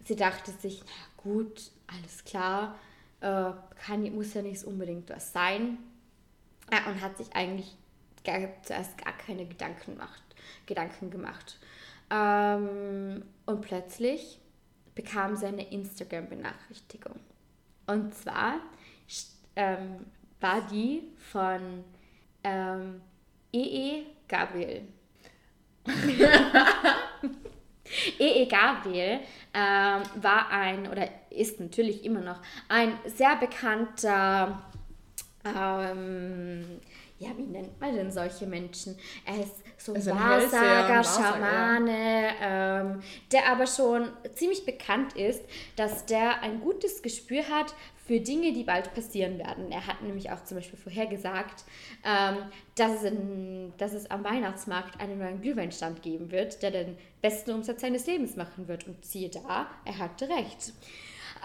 Sie 0.03 0.15
dachte 0.17 0.51
sich, 0.51 0.83
na 0.85 1.23
gut, 1.23 1.71
alles 1.87 2.25
klar, 2.25 2.75
äh, 3.21 3.51
kann, 3.85 4.13
muss 4.13 4.33
ja 4.33 4.41
nicht 4.41 4.65
unbedingt 4.65 5.09
was 5.09 5.31
sein. 5.31 5.77
Ja, 6.71 6.91
und 6.91 7.01
hat 7.01 7.17
sich 7.17 7.33
eigentlich 7.33 7.77
gar, 8.25 8.39
zuerst 8.63 8.97
gar 8.97 9.13
keine 9.17 9.45
Gedanken 9.45 9.93
gemacht. 9.93 10.22
Gedanken 10.65 11.09
gemacht. 11.09 11.59
Ähm, 12.09 13.23
und 13.45 13.61
plötzlich 13.61 14.39
bekam 14.95 15.35
sie 15.35 15.47
eine 15.47 15.69
Instagram-Benachrichtigung. 15.71 17.19
Und 17.87 18.13
zwar 18.13 18.55
ähm, 19.55 20.05
war 20.39 20.61
die 20.67 21.03
von 21.31 21.83
ähm, 22.43 23.01
EE 23.51 24.03
Gabriel. 24.27 24.87
EE 28.19 28.45
Gabriel 28.49 29.19
ähm, 29.53 30.01
war 30.15 30.49
ein, 30.49 30.87
oder 30.87 31.07
ist 31.29 31.59
natürlich 31.59 32.05
immer 32.05 32.21
noch, 32.21 32.41
ein 32.69 32.97
sehr 33.05 33.35
bekannter 33.35 34.63
ähm, 35.45 36.79
ja, 37.19 37.29
wie 37.37 37.43
nennt 37.43 37.79
man 37.79 37.95
denn 37.95 38.11
solche 38.11 38.45
Menschen? 38.45 38.97
Er 39.25 39.41
ist 39.41 39.62
so 39.85 39.93
ein 39.93 40.05
Wahrsager, 40.05 41.03
Schamane, 41.03 42.29
ähm, 42.41 43.03
der 43.31 43.49
aber 43.49 43.67
schon 43.67 44.09
ziemlich 44.33 44.65
bekannt 44.65 45.13
ist, 45.13 45.43
dass 45.75 46.05
der 46.05 46.41
ein 46.41 46.61
gutes 46.61 47.01
Gespür 47.01 47.43
hat 47.49 47.73
für 48.05 48.19
Dinge, 48.19 48.53
die 48.53 48.63
bald 48.63 48.93
passieren 48.93 49.37
werden. 49.39 49.71
Er 49.71 49.87
hat 49.87 50.01
nämlich 50.01 50.29
auch 50.31 50.43
zum 50.43 50.57
Beispiel 50.57 50.77
vorhergesagt, 50.77 51.63
ähm, 52.05 52.37
dass, 52.75 52.95
es 52.95 53.03
in, 53.03 53.73
dass 53.77 53.93
es 53.93 54.11
am 54.11 54.23
Weihnachtsmarkt 54.23 54.99
einen 54.99 55.19
neuen 55.19 55.41
Glühweinstand 55.41 56.01
geben 56.01 56.31
wird, 56.31 56.61
der 56.61 56.71
den 56.71 56.97
besten 57.21 57.51
Umsatz 57.51 57.81
seines 57.81 58.05
Lebens 58.05 58.35
machen 58.35 58.67
wird. 58.67 58.87
Und 58.87 59.03
siehe 59.05 59.29
da, 59.29 59.67
er 59.85 59.97
hatte 59.99 60.27
recht. 60.27 60.73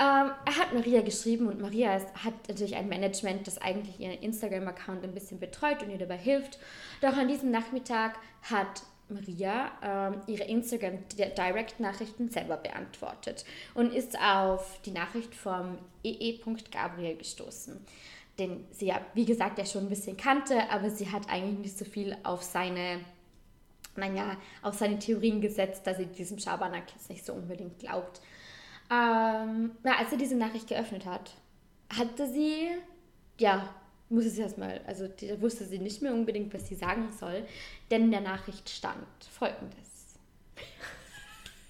Ähm, 0.00 0.30
er 0.44 0.58
hat 0.58 0.72
Maria 0.72 1.00
geschrieben 1.00 1.48
und 1.48 1.60
Maria 1.60 1.96
ist, 1.96 2.06
hat 2.24 2.34
natürlich 2.46 2.76
ein 2.76 2.88
Management, 2.88 3.46
das 3.48 3.58
eigentlich 3.58 3.98
ihren 3.98 4.18
Instagram-Account 4.20 5.02
ein 5.02 5.12
bisschen 5.12 5.40
betreut 5.40 5.82
und 5.82 5.90
ihr 5.90 5.98
dabei 5.98 6.18
hilft. 6.18 6.58
Doch 7.00 7.16
an 7.16 7.26
diesem 7.26 7.50
Nachmittag 7.50 8.16
hat 8.42 8.82
Maria 9.08 9.72
ähm, 9.82 10.20
ihre 10.28 10.44
Instagram-Direct-Nachrichten 10.44 12.28
selber 12.28 12.58
beantwortet 12.58 13.44
und 13.74 13.92
ist 13.92 14.16
auf 14.20 14.80
die 14.84 14.92
Nachricht 14.92 15.34
vom 15.34 15.78
ee.gabriel 16.04 17.16
gestoßen, 17.16 17.84
den 18.38 18.66
sie 18.70 18.86
ja, 18.86 19.00
wie 19.14 19.24
gesagt, 19.24 19.58
ja 19.58 19.66
schon 19.66 19.86
ein 19.86 19.88
bisschen 19.88 20.16
kannte, 20.16 20.70
aber 20.70 20.90
sie 20.90 21.10
hat 21.10 21.28
eigentlich 21.28 21.58
nicht 21.58 21.78
so 21.78 21.84
viel 21.84 22.16
auf 22.22 22.42
seine, 22.44 23.00
naja, 23.96 24.36
auf 24.62 24.74
seine 24.74 25.00
Theorien 25.00 25.40
gesetzt, 25.40 25.86
dass 25.88 25.96
sie 25.96 26.06
diesem 26.06 26.38
Schabernack 26.38 26.84
jetzt 26.94 27.10
nicht 27.10 27.24
so 27.24 27.32
unbedingt 27.32 27.80
glaubt. 27.80 28.20
Ähm, 28.90 29.72
na, 29.82 29.98
als 29.98 30.10
sie 30.10 30.16
diese 30.16 30.36
Nachricht 30.36 30.68
geöffnet 30.68 31.04
hat, 31.04 31.32
hatte 31.90 32.26
sie 32.26 32.68
ja 33.38 33.68
muss 34.10 34.24
es 34.24 34.38
erstmal, 34.38 34.80
also 34.86 35.06
da 35.06 35.40
wusste 35.40 35.64
sie 35.64 35.78
nicht 35.78 36.02
mehr 36.02 36.14
unbedingt, 36.14 36.52
was 36.54 36.68
sie 36.68 36.74
sagen 36.74 37.08
soll, 37.18 37.44
denn 37.90 38.04
in 38.04 38.10
der 38.10 38.20
Nachricht 38.20 38.70
stand 38.70 39.06
folgendes. 39.30 40.18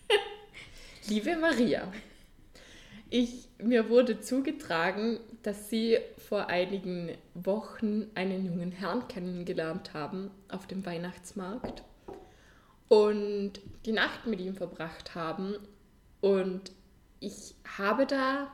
Liebe 1.09 1.37
Maria, 1.37 1.93
ich, 3.11 3.49
mir 3.59 3.89
wurde 3.89 4.21
zugetragen, 4.21 5.19
dass 5.43 5.71
Sie 5.71 5.99
vor 6.29 6.49
einigen 6.49 7.11
Wochen 7.35 8.07
einen 8.15 8.45
jungen 8.45 8.71
Herrn 8.71 9.09
kennengelernt 9.09 9.95
haben 9.95 10.31
auf 10.49 10.67
dem 10.67 10.85
Weihnachtsmarkt 10.85 11.83
und 12.89 13.55
die 13.87 13.93
Nacht 13.93 14.27
mit 14.27 14.41
ihm 14.41 14.55
verbracht 14.55 15.15
haben. 15.15 15.55
Und 16.21 16.73
ich 17.21 17.55
habe 17.77 18.07
da 18.07 18.53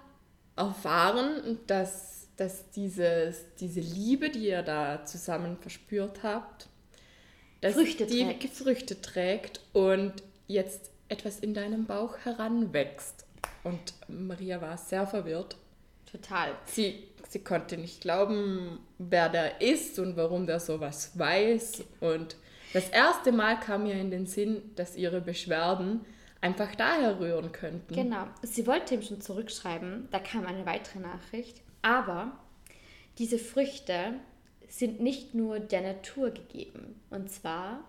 erfahren, 0.56 1.58
dass, 1.66 2.28
dass 2.36 2.70
dieses, 2.70 3.54
diese 3.56 3.80
Liebe, 3.80 4.30
die 4.30 4.48
ihr 4.48 4.62
da 4.62 5.04
zusammen 5.04 5.56
verspürt 5.58 6.22
habt, 6.22 6.68
dass 7.60 7.74
Früchte 7.74 8.06
die 8.06 8.24
trägt. 8.24 8.54
Früchte 8.54 9.00
trägt 9.00 9.60
und 9.72 10.12
jetzt 10.46 10.90
etwas 11.08 11.40
in 11.40 11.54
deinem 11.54 11.86
Bauch 11.86 12.16
heranwächst. 12.24 13.26
Und 13.62 13.94
Maria 14.08 14.60
war 14.60 14.76
sehr 14.76 15.06
verwirrt. 15.06 15.56
Total. 16.10 16.52
Sie, 16.66 17.08
sie 17.28 17.40
konnte 17.40 17.76
nicht 17.76 18.02
glauben, 18.02 18.78
wer 18.98 19.28
der 19.28 19.60
ist 19.60 19.98
und 19.98 20.16
warum 20.16 20.46
der 20.46 20.60
sowas 20.60 21.18
weiß. 21.18 21.84
Und 22.00 22.36
das 22.72 22.88
erste 22.88 23.32
Mal 23.32 23.58
kam 23.58 23.86
ihr 23.86 23.94
in 23.94 24.10
den 24.10 24.26
Sinn, 24.26 24.70
dass 24.76 24.96
ihre 24.96 25.20
Beschwerden 25.20 26.04
einfach 26.44 26.74
daher 26.74 27.18
rühren 27.18 27.52
könnten. 27.52 27.94
Genau. 27.94 28.26
Sie 28.42 28.66
wollte 28.66 28.94
ihm 28.94 29.02
schon 29.02 29.22
zurückschreiben, 29.22 30.08
da 30.10 30.18
kam 30.18 30.46
eine 30.46 30.66
weitere 30.66 30.98
Nachricht. 30.98 31.62
Aber 31.80 32.38
diese 33.16 33.38
Früchte 33.38 34.14
sind 34.68 35.00
nicht 35.00 35.34
nur 35.34 35.58
der 35.58 35.80
Natur 35.80 36.30
gegeben. 36.30 37.00
Und 37.08 37.30
zwar 37.30 37.82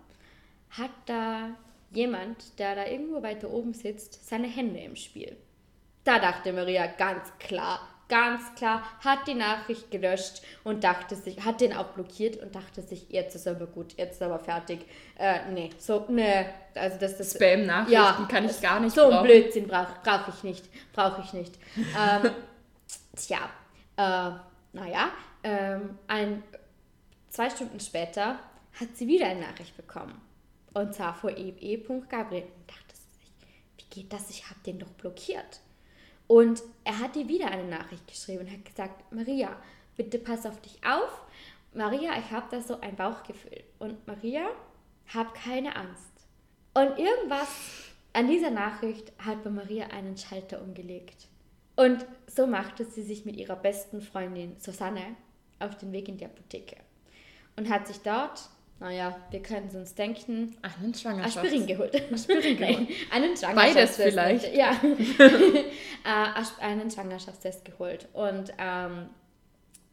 hat 0.69 0.91
da 1.05 1.49
jemand, 1.91 2.57
der 2.57 2.75
da 2.75 2.85
irgendwo 2.87 3.21
weiter 3.21 3.49
oben 3.51 3.73
sitzt, 3.73 4.25
seine 4.25 4.47
Hände 4.47 4.79
im 4.79 4.95
Spiel. 4.95 5.35
Da 6.05 6.19
dachte 6.19 6.53
Maria 6.53 6.87
ganz 6.87 7.37
klar, 7.39 7.79
ganz 8.07 8.53
klar, 8.55 8.83
hat 9.03 9.27
die 9.27 9.33
Nachricht 9.33 9.91
gelöscht 9.91 10.41
und 10.63 10.83
dachte 10.83 11.15
sich, 11.15 11.43
hat 11.43 11.61
den 11.61 11.73
auch 11.75 11.87
blockiert 11.87 12.37
und 12.37 12.55
dachte 12.55 12.81
sich, 12.81 13.09
jetzt 13.09 13.35
ist 13.35 13.47
aber 13.47 13.67
gut, 13.67 13.97
jetzt 13.97 14.15
ist 14.15 14.21
aber 14.21 14.39
fertig. 14.39 14.85
Äh, 15.17 15.51
nee, 15.51 15.69
so, 15.77 16.05
nee, 16.07 16.45
also 16.75 16.97
das, 16.99 17.17
das 17.17 17.33
Spam-Nachrichten 17.33 18.27
kann 18.27 18.45
ich 18.45 18.61
gar 18.61 18.79
nicht 18.79 18.95
So 18.95 19.05
ein 19.05 19.09
brauchen. 19.09 19.25
Blödsinn 19.25 19.67
brauche 19.67 19.95
brauch 20.03 20.27
ich 20.27 20.43
nicht, 20.43 20.65
brauche 20.93 21.21
ich 21.21 21.33
nicht. 21.33 21.55
ähm, 21.77 22.31
tja, 23.15 23.49
äh, 23.97 24.31
naja, 24.73 25.09
ähm, 25.43 25.97
ein, 26.07 26.43
zwei 27.29 27.49
Stunden 27.49 27.79
später 27.79 28.39
hat 28.79 28.95
sie 28.95 29.07
wieder 29.07 29.27
eine 29.27 29.41
Nachricht 29.41 29.75
bekommen. 29.77 30.21
Und 30.73 30.93
zwar 30.93 31.15
vor 31.15 31.31
e.gabriel. 31.31 32.43
Und 32.43 32.69
dachte 32.69 32.93
sie 32.93 33.19
sich, 33.19 33.31
wie 33.77 34.01
geht 34.01 34.11
das? 34.11 34.29
Ich 34.29 34.49
habe 34.49 34.59
den 34.65 34.79
doch 34.79 34.89
blockiert. 34.89 35.61
Und 36.27 36.63
er 36.83 36.99
hat 36.99 37.15
ihr 37.15 37.27
wieder 37.27 37.47
eine 37.47 37.65
Nachricht 37.65 38.07
geschrieben 38.07 38.45
und 38.45 38.51
hat 38.51 38.65
gesagt, 38.65 39.11
Maria, 39.11 39.55
bitte 39.95 40.19
pass 40.19 40.45
auf 40.45 40.59
dich 40.61 40.79
auf. 40.83 41.21
Maria, 41.73 42.17
ich 42.17 42.31
habe 42.31 42.47
da 42.49 42.61
so 42.61 42.79
ein 42.79 42.95
Bauchgefühl. 42.95 43.63
Und 43.79 44.05
Maria, 44.07 44.47
hab 45.13 45.35
keine 45.35 45.75
Angst. 45.75 46.11
Und 46.73 46.97
irgendwas 46.97 47.47
an 48.13 48.27
dieser 48.27 48.49
Nachricht 48.49 49.11
hat 49.19 49.43
bei 49.43 49.49
Maria 49.49 49.87
einen 49.87 50.17
Schalter 50.17 50.61
umgelegt. 50.61 51.27
Und 51.75 52.05
so 52.27 52.47
machte 52.47 52.85
sie 52.85 53.03
sich 53.03 53.25
mit 53.25 53.35
ihrer 53.35 53.57
besten 53.57 54.01
Freundin 54.01 54.59
Susanne 54.59 55.15
auf 55.59 55.77
den 55.77 55.91
Weg 55.91 56.07
in 56.07 56.17
die 56.17 56.25
Apotheke 56.25 56.77
und 57.55 57.69
hat 57.69 57.87
sich 57.87 57.97
dort, 57.99 58.49
naja, 58.79 59.15
wir 59.31 59.41
können 59.41 59.69
uns 59.69 59.95
denken, 59.95 60.57
Einen 60.61 60.93
Schwangerschafts... 60.93 61.37
Aspirin 61.37 61.65
geholt. 61.65 61.95
Aspirin 62.13 62.57
geholt. 62.57 62.59
Nein, 62.59 62.87
einen 63.11 63.33
Beides 63.33 63.39
Schwangerschaftstest. 63.39 64.09
vielleicht. 64.09 64.53
Ja. 64.55 64.71
äh, 66.03 66.63
einen 66.63 66.91
Schwangerschaftstest 66.91 67.63
geholt. 67.63 68.07
Und 68.13 68.51
ähm, 68.57 69.09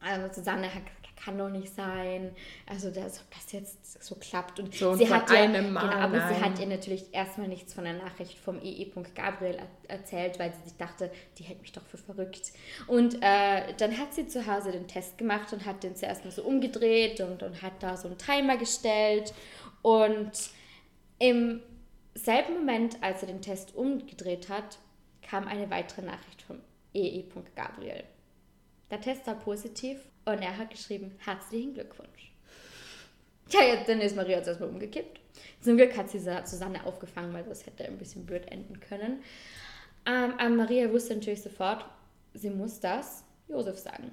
also 0.00 0.34
Susanne 0.34 0.74
hat 0.74 0.82
kann 1.22 1.38
doch 1.38 1.48
nicht 1.48 1.74
sein. 1.74 2.34
Also, 2.66 2.90
dass 2.90 3.20
ob 3.20 3.30
das 3.30 3.52
jetzt 3.52 4.02
so 4.02 4.16
klappt. 4.16 4.58
Und 4.58 4.74
So, 4.74 4.94
sie 4.94 5.08
hat 5.08 5.30
ja, 5.30 5.46
genau, 5.46 5.80
aber 5.80 6.28
sie 6.28 6.34
nein. 6.34 6.44
hat 6.44 6.58
ihr 6.58 6.66
natürlich 6.66 7.12
erstmal 7.12 7.48
nichts 7.48 7.74
von 7.74 7.84
der 7.84 7.94
Nachricht 7.94 8.38
vom 8.38 8.60
E.E. 8.62 8.90
Gabriel 9.14 9.56
er 9.56 9.96
erzählt, 9.96 10.38
weil 10.38 10.52
sie 10.52 10.70
sich 10.70 10.76
dachte, 10.76 11.10
die 11.38 11.44
hält 11.44 11.60
mich 11.60 11.72
doch 11.72 11.84
für 11.84 11.98
verrückt. 11.98 12.52
Und 12.86 13.16
äh, 13.22 13.72
dann 13.76 13.98
hat 13.98 14.14
sie 14.14 14.26
zu 14.26 14.46
Hause 14.46 14.72
den 14.72 14.88
Test 14.88 15.18
gemacht 15.18 15.52
und 15.52 15.64
hat 15.64 15.82
den 15.82 15.94
zuerst 15.94 16.24
mal 16.24 16.30
so 16.30 16.42
umgedreht 16.42 17.20
und, 17.20 17.42
und 17.42 17.62
hat 17.62 17.74
da 17.80 17.96
so 17.96 18.08
einen 18.08 18.18
Timer 18.18 18.56
gestellt. 18.56 19.32
Und 19.82 20.32
im 21.18 21.60
selben 22.14 22.54
Moment, 22.54 22.96
als 23.00 23.22
er 23.22 23.28
den 23.28 23.42
Test 23.42 23.74
umgedreht 23.74 24.48
hat, 24.48 24.78
kam 25.22 25.46
eine 25.46 25.70
weitere 25.70 26.02
Nachricht 26.02 26.42
vom 26.42 26.58
E.E. 26.94 27.24
Gabriel. 27.54 28.04
Der 28.90 29.00
Test 29.00 29.26
war 29.26 29.36
positiv 29.36 29.98
und 30.24 30.40
er 30.42 30.56
hat 30.58 30.70
geschrieben, 30.70 31.12
herzlichen 31.18 31.74
Glückwunsch. 31.74 32.32
Tja, 33.48 33.60
jetzt, 33.62 33.88
dann 33.88 34.00
ist 34.00 34.16
Maria 34.16 34.38
jetzt 34.38 34.46
erstmal 34.48 34.68
umgekippt. 34.70 35.20
Zum 35.60 35.76
Glück 35.76 35.96
hat 35.96 36.08
sie 36.10 36.18
Sa- 36.18 36.46
Susanne 36.46 36.84
aufgefangen, 36.86 37.32
weil 37.34 37.44
das 37.44 37.66
hätte 37.66 37.84
ein 37.84 37.98
bisschen 37.98 38.24
blöd 38.26 38.50
enden 38.50 38.80
können. 38.80 39.22
Ähm, 40.06 40.34
aber 40.38 40.48
Maria 40.50 40.90
wusste 40.90 41.14
natürlich 41.14 41.42
sofort, 41.42 41.84
sie 42.34 42.50
muss 42.50 42.80
das 42.80 43.24
Josef 43.48 43.78
sagen. 43.78 44.12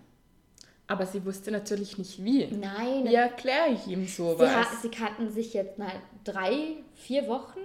Aber 0.88 1.06
sie 1.06 1.24
wusste 1.24 1.52
natürlich 1.52 1.98
nicht 2.00 2.24
wie. 2.24 2.48
Nein, 2.48 3.06
Wie 3.06 3.14
erkläre 3.16 3.70
ich 3.70 3.88
ihm 3.88 4.06
sie, 4.06 4.12
sowas? 4.14 4.50
ha- 4.54 4.68
sie 4.82 4.90
kannten 4.90 5.30
sich 5.32 5.54
jetzt 5.54 5.78
mal 5.78 5.92
drei, 6.24 6.78
vier 6.96 7.28
Wochen. 7.28 7.59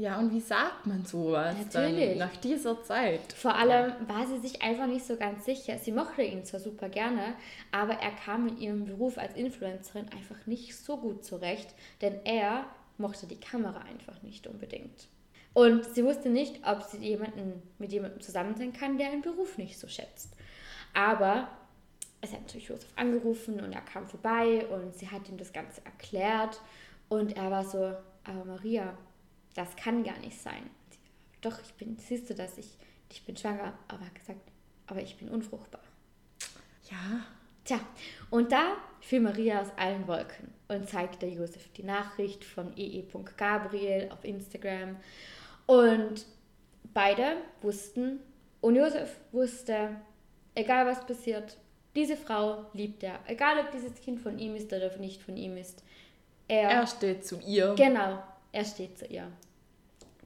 Ja, 0.00 0.18
und 0.18 0.32
wie 0.32 0.40
sagt 0.40 0.86
man 0.86 1.04
sowas 1.04 1.54
Natürlich. 1.58 2.08
dann 2.08 2.18
nach 2.18 2.34
dieser 2.38 2.82
Zeit? 2.82 3.34
Vor 3.34 3.54
allem 3.54 3.92
war 4.08 4.26
sie 4.26 4.38
sich 4.38 4.62
einfach 4.62 4.86
nicht 4.86 5.04
so 5.04 5.16
ganz 5.16 5.44
sicher. 5.44 5.76
Sie 5.76 5.92
mochte 5.92 6.22
ihn 6.22 6.42
zwar 6.46 6.58
super 6.58 6.88
gerne, 6.88 7.34
aber 7.70 7.92
er 7.92 8.12
kam 8.12 8.48
in 8.48 8.58
ihrem 8.58 8.86
Beruf 8.86 9.18
als 9.18 9.36
Influencerin 9.36 10.06
einfach 10.08 10.46
nicht 10.46 10.74
so 10.74 10.96
gut 10.96 11.22
zurecht, 11.22 11.74
denn 12.00 12.18
er 12.24 12.64
mochte 12.96 13.26
die 13.26 13.38
Kamera 13.38 13.80
einfach 13.80 14.22
nicht 14.22 14.46
unbedingt. 14.46 15.08
Und 15.52 15.84
sie 15.84 16.02
wusste 16.02 16.30
nicht, 16.30 16.66
ob 16.66 16.82
sie 16.82 16.96
jemanden, 16.96 17.60
mit 17.78 17.92
jemandem 17.92 18.22
zusammen 18.22 18.56
sein 18.56 18.72
kann, 18.72 18.96
der 18.96 19.10
ihren 19.10 19.20
Beruf 19.20 19.58
nicht 19.58 19.78
so 19.78 19.86
schätzt. 19.86 20.30
Aber 20.94 21.48
es 22.22 22.32
hat 22.32 22.40
natürlich 22.40 22.68
Josef 22.68 22.88
angerufen 22.96 23.60
und 23.60 23.74
er 23.74 23.82
kam 23.82 24.06
vorbei 24.06 24.66
und 24.68 24.94
sie 24.94 25.10
hat 25.10 25.28
ihm 25.28 25.36
das 25.36 25.52
Ganze 25.52 25.84
erklärt 25.84 26.58
und 27.10 27.36
er 27.36 27.50
war 27.50 27.64
so, 27.64 27.92
aber 28.24 28.44
Maria, 28.46 28.96
das 29.54 29.76
kann 29.76 30.04
gar 30.04 30.18
nicht 30.18 30.40
sein. 30.40 30.70
Doch, 31.40 31.58
ich 31.62 31.72
bin, 31.74 31.96
siehst 31.98 32.30
du 32.30 32.34
das, 32.34 32.58
ich, 32.58 32.76
ich 33.10 33.24
bin 33.24 33.36
schwanger, 33.36 33.72
aber 33.88 34.02
er 34.02 34.06
hat 34.06 34.14
gesagt, 34.14 34.40
aber 34.86 35.02
ich 35.02 35.16
bin 35.16 35.28
unfruchtbar. 35.28 35.80
Ja, 36.90 37.24
Tja, 37.64 37.78
und 38.30 38.52
da 38.52 38.76
fiel 39.00 39.20
Maria 39.20 39.60
aus 39.60 39.68
allen 39.76 40.08
Wolken 40.08 40.52
und 40.68 40.88
zeigte 40.88 41.26
Josef 41.26 41.68
die 41.76 41.82
Nachricht 41.82 42.44
von 42.44 42.72
ee.gabriel 42.76 44.10
auf 44.10 44.24
Instagram. 44.24 44.96
Und 45.66 46.26
beide 46.94 47.36
wussten, 47.60 48.20
und 48.60 48.76
Josef 48.76 49.14
wusste, 49.32 49.90
egal 50.54 50.86
was 50.86 51.06
passiert, 51.06 51.58
diese 51.94 52.16
Frau 52.16 52.66
liebt 52.72 53.02
er. 53.02 53.18
Egal 53.26 53.58
ob 53.60 53.70
dieses 53.70 53.94
Kind 54.00 54.20
von 54.20 54.38
ihm 54.38 54.54
ist 54.56 54.72
oder 54.72 54.96
nicht 54.98 55.22
von 55.22 55.36
ihm 55.36 55.56
ist. 55.56 55.82
Er, 56.48 56.70
er 56.70 56.86
steht 56.86 57.26
zu 57.26 57.40
ihr. 57.40 57.74
Genau, 57.76 58.22
er 58.52 58.64
steht 58.64 58.98
zu 58.98 59.06
ihr. 59.06 59.30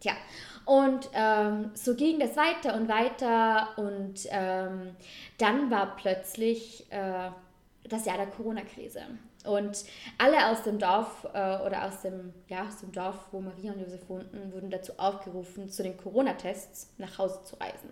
Tja, 0.01 0.13
und 0.65 1.09
ähm, 1.15 1.71
so 1.75 1.95
ging 1.95 2.19
das 2.19 2.37
weiter 2.37 2.75
und 2.75 2.89
weiter 2.89 3.69
und 3.77 4.27
ähm, 4.31 4.97
dann 5.39 5.71
war 5.71 5.97
plötzlich 5.97 6.91
äh, 6.91 7.31
das 7.89 8.05
Jahr 8.07 8.17
der 8.17 8.27
Corona-Krise. 8.27 9.03
Und 9.45 9.85
alle 10.17 10.49
aus 10.49 10.63
dem 10.63 10.79
Dorf 10.79 11.25
äh, 11.35 11.59
oder 11.67 11.85
aus 11.85 12.01
dem, 12.01 12.33
ja, 12.49 12.67
aus 12.67 12.79
dem 12.79 12.93
Dorf, 12.93 13.29
wo 13.31 13.41
Maria 13.41 13.73
und 13.73 13.81
Josef 13.81 14.09
wohnten, 14.09 14.53
wurden 14.53 14.71
dazu 14.71 14.93
aufgerufen, 14.97 15.69
zu 15.69 15.83
den 15.83 15.99
Corona-Tests 15.99 16.95
nach 16.97 17.19
Hause 17.19 17.41
zu 17.45 17.57
reisen. 17.57 17.91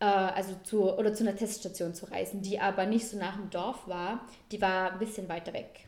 Äh, 0.00 0.04
also 0.06 0.54
zu, 0.62 0.96
oder 0.96 1.12
zu 1.12 1.22
einer 1.22 1.36
Teststation 1.36 1.94
zu 1.94 2.06
reisen, 2.10 2.40
die 2.40 2.58
aber 2.60 2.86
nicht 2.86 3.06
so 3.06 3.18
nach 3.18 3.36
dem 3.36 3.50
Dorf 3.50 3.86
war, 3.86 4.20
die 4.50 4.62
war 4.62 4.92
ein 4.92 4.98
bisschen 4.98 5.28
weiter 5.28 5.52
weg. 5.52 5.87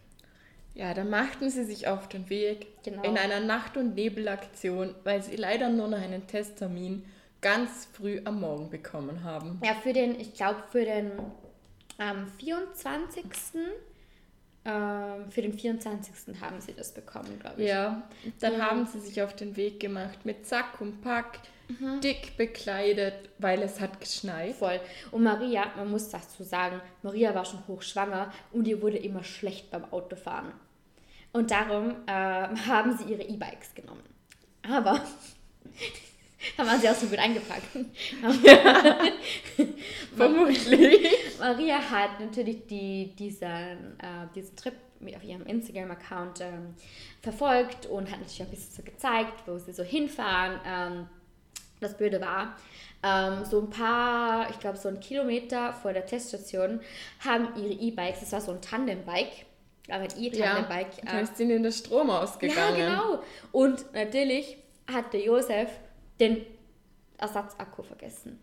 Ja, 0.74 0.94
dann 0.94 1.10
machten 1.10 1.50
sie 1.50 1.64
sich 1.64 1.88
auf 1.88 2.08
den 2.08 2.30
Weg 2.30 2.68
Genau. 2.84 3.02
in 3.02 3.18
einer 3.18 3.40
Nacht- 3.40 3.76
und 3.76 3.94
Nebelaktion, 3.94 4.94
weil 5.04 5.22
sie 5.22 5.36
leider 5.36 5.68
nur 5.68 5.88
noch 5.88 5.98
einen 6.00 6.26
Testtermin 6.26 7.04
ganz 7.40 7.88
früh 7.92 8.20
am 8.24 8.40
Morgen 8.40 8.70
bekommen 8.70 9.24
haben. 9.24 9.60
Ja, 9.64 9.74
für 9.74 9.92
den, 9.92 10.18
ich 10.20 10.34
glaube, 10.34 10.62
für 10.70 10.84
den 10.84 11.10
am 11.98 12.26
24. 12.38 13.24
Ähm, 14.64 15.30
für 15.30 15.40
den 15.42 15.54
24. 15.54 16.38
haben 16.40 16.60
sie 16.60 16.74
das 16.74 16.92
bekommen, 16.92 17.38
glaube 17.40 17.62
ich. 17.62 17.68
Ja, 17.68 18.02
dann 18.40 18.58
Ja. 18.58 18.70
haben 18.70 18.86
sie 18.86 19.00
sich 19.00 19.22
auf 19.22 19.34
den 19.34 19.56
Weg 19.56 19.80
gemacht 19.80 20.24
mit 20.24 20.46
Sack 20.46 20.80
und 20.82 21.00
Pack, 21.00 21.40
dick 22.02 22.36
bekleidet, 22.36 23.14
weil 23.38 23.62
es 23.62 23.80
hat 23.80 24.00
geschneit. 24.00 24.54
Voll. 24.54 24.80
Und 25.10 25.22
Maria, 25.22 25.66
man 25.76 25.90
muss 25.90 26.08
dazu 26.08 26.42
sagen, 26.42 26.80
Maria 27.02 27.34
war 27.34 27.44
schon 27.44 27.66
hochschwanger 27.66 28.32
und 28.52 28.66
ihr 28.66 28.80
wurde 28.82 28.98
immer 28.98 29.24
schlecht 29.24 29.70
beim 29.70 29.84
Autofahren. 29.92 30.52
Und 31.32 31.50
darum 31.50 31.96
ähm, 32.06 32.66
haben 32.66 32.96
sie 32.96 33.12
ihre 33.12 33.22
E-Bikes 33.22 33.74
genommen. 33.74 34.02
Aber, 34.62 35.00
da 36.56 36.66
waren 36.66 36.80
sie 36.80 36.88
auch 36.88 36.94
so 36.94 37.06
gut 37.06 37.18
eingepackt. 37.18 37.62
Vermutlich. 40.16 41.08
Maria 41.38 41.78
hat 41.78 42.20
natürlich 42.20 42.66
die, 42.66 43.14
diesen, 43.18 43.48
äh, 43.48 44.26
diesen 44.34 44.56
Trip 44.56 44.74
auf 45.16 45.24
ihrem 45.24 45.46
Instagram-Account 45.46 46.42
ähm, 46.42 46.74
verfolgt 47.22 47.86
und 47.86 48.10
hat 48.10 48.20
natürlich 48.20 48.42
auch 48.42 48.46
ein 48.46 48.50
bisschen 48.50 48.74
so 48.74 48.82
gezeigt, 48.82 49.32
wo 49.46 49.56
sie 49.56 49.72
so 49.72 49.82
hinfahren. 49.82 50.60
Ähm, 50.66 51.08
das 51.80 51.96
Blöde 51.96 52.20
war, 52.20 52.56
ähm, 53.02 53.44
so 53.44 53.60
ein 53.60 53.70
paar, 53.70 54.50
ich 54.50 54.58
glaube 54.60 54.76
so 54.76 54.88
einen 54.88 55.00
Kilometer 55.00 55.72
vor 55.72 55.92
der 55.92 56.04
Teststation 56.06 56.80
haben 57.24 57.48
ihre 57.56 57.72
E-Bikes, 57.72 58.20
das 58.20 58.32
war 58.32 58.40
so 58.40 58.52
ein 58.52 58.60
Tandem-Bike, 58.60 59.46
aber 59.88 60.04
ein 60.04 60.10
Ja, 60.16 60.26
E-Tandem-Bike. 60.26 61.06
da 61.06 61.20
ist 61.20 61.40
ihnen 61.40 61.62
der 61.62 61.72
Strom 61.72 62.10
ausgegangen. 62.10 62.78
Ja, 62.78 62.88
genau. 62.90 63.22
Und 63.52 63.92
natürlich 63.94 64.58
hatte 64.92 65.16
Josef 65.18 65.70
den 66.20 66.44
Ersatzakku 67.18 67.82
vergessen. 67.82 68.38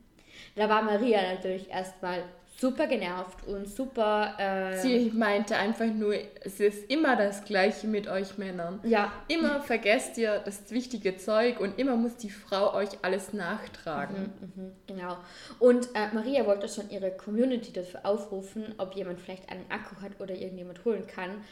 Da 0.56 0.68
war 0.70 0.82
Maria 0.82 1.22
natürlich 1.34 1.70
erstmal 1.70 2.24
super 2.60 2.88
genervt 2.88 3.46
und 3.48 3.68
super. 3.70 4.34
Äh, 4.40 4.78
Sie 4.82 5.12
meinte 5.14 5.56
einfach 5.56 5.86
nur, 5.86 6.16
es 6.44 6.60
ist 6.60 6.90
immer 6.90 7.16
das 7.16 7.46
Gleiche 7.46 7.88
mit 7.88 8.08
euch 8.08 8.38
Männern. 8.38 8.80
ja, 8.84 9.12
Immer 9.28 9.62
vergesst 9.62 10.18
ihr 10.18 10.40
das 10.40 10.70
wichtige 10.72 11.18
Zeug 11.18 11.60
und 11.60 11.78
immer 11.78 11.96
muss 11.96 12.18
die 12.18 12.32
Frau 12.32 12.74
euch 12.74 12.90
alles 13.04 13.32
nachtragen. 13.34 14.34
mhm, 14.56 14.72
genau. 14.88 15.18
Und 15.60 15.90
äh, 15.94 16.08
Maria 16.14 16.46
wollte 16.46 16.68
schon 16.68 16.90
ihre 16.90 17.12
Community 17.12 17.72
dafür 17.72 18.06
aufrufen, 18.06 18.74
ob 18.80 18.96
jemand 18.96 19.20
vielleicht 19.22 19.50
einen 19.50 19.70
Akku 19.70 20.02
hat 20.02 20.20
oder 20.20 20.34
irgendjemand 20.34 20.84
holen 20.84 21.06
kann. 21.06 21.44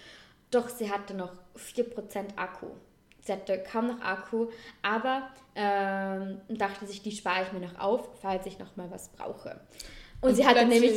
Doch 0.52 0.70
sie 0.70 0.91
hatte 0.91 1.13
noch 1.13 1.34
4% 1.58 2.36
Akku. 2.36 2.68
Sie 3.22 3.32
hatte 3.32 3.62
kaum 3.63 3.88
noch 3.88 4.02
Akku, 4.02 4.48
aber 4.84 5.30
ähm, 5.56 6.39
dachte 6.50 6.86
sich, 6.86 7.02
die 7.02 7.12
spare 7.12 7.44
ich 7.44 7.52
mir 7.54 7.60
noch 7.68 7.80
auf, 7.80 8.08
falls 8.22 8.46
ich 8.46 8.60
noch 8.60 8.76
mal 8.76 8.89
was 8.91 9.10
brauche. 9.10 9.60
Und, 10.21 10.36
sie 10.36 10.45
hatte 10.45 10.65
nämlich, 10.65 10.93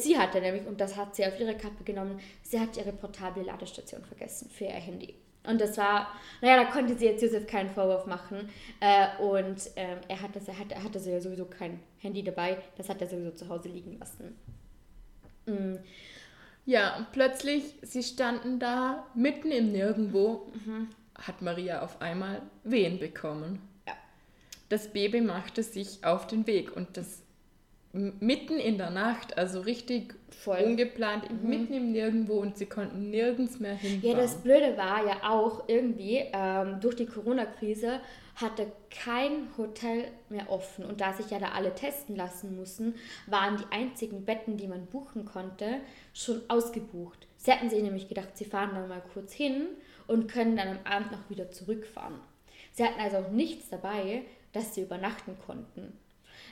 sie, 0.00 0.18
hatte 0.18 0.40
nämlich, 0.40 0.66
und 0.66 0.80
das 0.80 0.96
hat 0.96 1.16
sie 1.16 1.24
auf 1.26 1.38
ihre 1.40 1.56
Kappe 1.56 1.82
genommen, 1.84 2.20
sie 2.42 2.60
hat 2.60 2.76
ihre 2.76 2.92
portable 2.92 3.42
Ladestation 3.42 4.04
vergessen 4.04 4.50
für 4.50 4.64
ihr 4.64 4.70
Handy. 4.72 5.14
Und 5.44 5.60
das 5.60 5.78
war, 5.78 6.08
naja, 6.40 6.64
da 6.64 6.70
konnte 6.70 6.96
sie 6.98 7.06
jetzt 7.06 7.22
Josef 7.22 7.46
keinen 7.46 7.70
Vorwurf 7.70 8.06
machen. 8.06 8.50
Äh, 8.80 9.16
und 9.22 9.70
ähm, 9.76 9.98
er, 10.08 10.20
hatte, 10.20 10.40
er, 10.44 10.58
hatte, 10.58 10.74
er 10.74 10.82
hatte 10.82 10.98
ja 10.98 11.20
sowieso 11.20 11.46
kein 11.46 11.80
Handy 11.98 12.22
dabei, 12.22 12.58
das 12.76 12.88
hat 12.88 13.00
er 13.00 13.08
sowieso 13.08 13.30
zu 13.30 13.48
Hause 13.48 13.68
liegen 13.68 13.98
lassen. 13.98 14.36
Mm, 15.46 15.76
Ja, 16.66 16.96
und 16.96 17.12
plötzlich, 17.12 17.76
sie 17.82 18.02
standen 18.02 18.58
da 18.58 19.06
mitten 19.14 19.52
im 19.52 19.72
Nirgendwo, 19.72 20.52
hat 21.14 21.42
Maria 21.42 21.82
auf 21.82 22.00
einmal 22.02 22.42
Wehen 22.64 22.98
bekommen. 22.98 23.60
Ja. 23.86 23.94
Das 24.68 24.92
Baby 24.92 25.20
machte 25.20 25.62
sich 25.62 26.04
auf 26.04 26.26
den 26.26 26.46
Weg 26.46 26.76
und 26.76 26.96
das 26.96 27.22
mitten 28.20 28.58
in 28.58 28.78
der 28.78 28.90
Nacht, 28.90 29.36
also 29.38 29.60
richtig 29.60 30.14
Voll. 30.30 30.60
Mhm. 30.60 30.66
ungeplant, 30.72 31.42
mitten 31.44 31.72
im 31.74 31.92
Nirgendwo 31.92 32.34
und 32.40 32.56
sie 32.58 32.66
konnten 32.66 33.10
nirgends 33.10 33.58
mehr 33.60 33.72
Ja, 33.74 33.78
hinfahren. 33.78 34.16
das 34.18 34.34
Blöde 34.42 34.76
war 34.76 35.06
ja 35.06 35.16
auch 35.30 35.64
irgendwie, 35.68 36.24
ähm, 36.32 36.78
durch 36.80 36.96
die 36.96 37.06
Corona-Krise 37.06 38.00
hatte 38.36 38.70
kein 38.90 39.48
Hotel 39.56 40.04
mehr 40.28 40.50
offen. 40.50 40.84
Und 40.84 41.00
da 41.00 41.14
sich 41.14 41.30
ja 41.30 41.38
da 41.38 41.52
alle 41.52 41.74
testen 41.74 42.16
lassen 42.16 42.54
mussten, 42.56 42.94
waren 43.26 43.56
die 43.56 43.64
einzigen 43.74 44.26
Betten, 44.26 44.58
die 44.58 44.68
man 44.68 44.86
buchen 44.86 45.24
konnte, 45.24 45.80
schon 46.12 46.42
ausgebucht. 46.48 47.26
Sie 47.38 47.50
hatten 47.50 47.70
sich 47.70 47.82
nämlich 47.82 48.08
gedacht, 48.08 48.36
sie 48.36 48.44
fahren 48.44 48.70
dann 48.74 48.88
mal 48.88 49.02
kurz 49.14 49.32
hin 49.32 49.68
und 50.06 50.28
können 50.30 50.54
dann 50.56 50.68
am 50.68 50.78
Abend 50.84 51.12
noch 51.12 51.30
wieder 51.30 51.50
zurückfahren. 51.50 52.16
Sie 52.72 52.84
hatten 52.84 53.00
also 53.00 53.16
auch 53.18 53.30
nichts 53.30 53.70
dabei, 53.70 54.22
dass 54.52 54.74
sie 54.74 54.82
übernachten 54.82 55.36
konnten. 55.46 55.94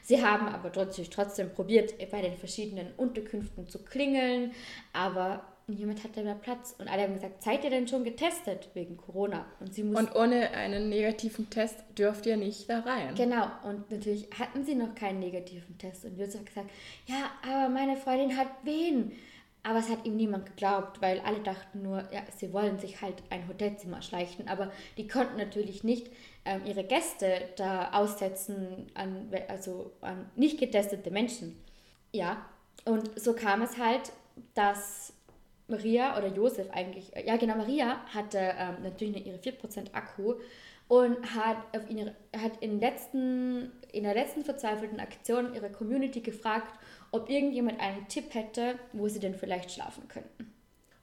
Sie 0.05 0.23
haben 0.23 0.49
aber 0.49 0.71
trotzdem, 0.71 1.07
trotzdem 1.11 1.51
probiert, 1.51 1.95
bei 2.11 2.21
den 2.21 2.37
verschiedenen 2.37 2.93
Unterkünften 2.99 3.67
zu 3.69 3.83
klingeln, 3.83 4.53
aber 4.93 5.47
niemand 5.67 6.05
hatte 6.05 6.23
mehr 6.23 6.35
Platz. 6.35 6.75
Und 6.79 6.89
alle 6.89 7.05
haben 7.05 7.15
gesagt, 7.15 7.43
seid 7.43 7.65
ihr 7.65 7.71
denn 7.71 7.89
schon 7.89 8.05
getestet 8.05 8.69
wegen 8.75 8.99
Corona? 8.99 9.47
Und 9.61 9.73
sie 9.75 9.83
mussten... 9.83 10.09
Und 10.09 10.15
ohne 10.15 10.51
einen 10.51 10.91
negativen 10.91 11.49
Test 11.49 11.77
dürft 11.97 12.27
ihr 12.27 12.37
nicht 12.37 12.69
da 12.69 12.81
rein. 12.81 13.15
Genau, 13.15 13.47
und 13.63 13.91
natürlich 13.91 14.29
hatten 14.39 14.63
sie 14.63 14.75
noch 14.75 14.95
keinen 14.95 15.21
negativen 15.21 15.79
Test. 15.79 16.05
Und 16.05 16.19
Josef 16.19 16.41
hat 16.41 16.47
gesagt, 16.47 16.71
ja, 17.07 17.31
aber 17.43 17.71
meine 17.71 17.97
Freundin 17.97 18.37
hat 18.37 18.49
wen? 18.63 19.13
Aber 19.63 19.79
es 19.79 19.89
hat 19.89 20.05
ihm 20.05 20.19
niemand 20.19 20.45
geglaubt, 20.45 21.01
weil 21.01 21.21
alle 21.21 21.41
dachten 21.41 21.81
nur, 21.81 22.01
ja, 22.13 22.21
sie 22.37 22.53
wollen 22.53 22.79
sich 22.79 23.01
halt 23.01 23.23
ein 23.31 23.49
Hotelzimmer 23.49 24.03
schleichen. 24.03 24.49
Aber 24.49 24.71
die 24.99 25.09
konnten 25.09 25.39
natürlich 25.39 25.83
nicht 25.83 26.11
ähm, 26.45 26.63
ihre 26.67 26.85
Gäste 26.85 27.49
da 27.57 27.93
aussetzen 27.93 28.91
an, 28.95 29.31
also 29.49 29.93
an 30.01 30.31
nicht 30.37 30.59
getestete 30.59 31.11
Menschen. 31.11 31.59
Ja, 32.13 32.45
und 32.85 33.19
so 33.19 33.35
kam 33.35 33.63
es 33.63 33.79
halt, 33.79 34.13
dass 34.55 35.13
Maria 35.69 36.19
oder 36.19 36.29
Josef 36.29 36.69
eigentlich, 36.73 37.13
ja 37.25 37.37
genau, 37.37 37.57
Maria 37.57 38.05
hatte 38.13 38.39
ähm, 38.39 38.83
natürlich 38.83 39.27
ihre 39.27 39.39
4% 39.39 39.95
Akku 39.95 40.35
und 40.89 41.35
hat, 41.35 41.57
auf 41.75 41.89
ihre, 41.89 42.15
hat 42.37 42.59
in, 42.61 42.79
letzten, 42.79 43.73
in 43.93 44.05
der 44.05 44.15
letzten 44.15 44.45
verzweifelten 44.45 45.01
Aktion 45.01 45.55
ihre 45.55 45.71
Community 45.71 46.21
gefragt, 46.21 46.79
ob 47.11 47.31
irgendjemand 47.31 47.81
einen 47.81 48.07
Tipp 48.09 48.35
hätte, 48.35 48.79
wo 48.93 49.09
sie 49.09 49.21
denn 49.21 49.35
vielleicht 49.35 49.73
schlafen 49.73 50.09
könnten. 50.09 50.53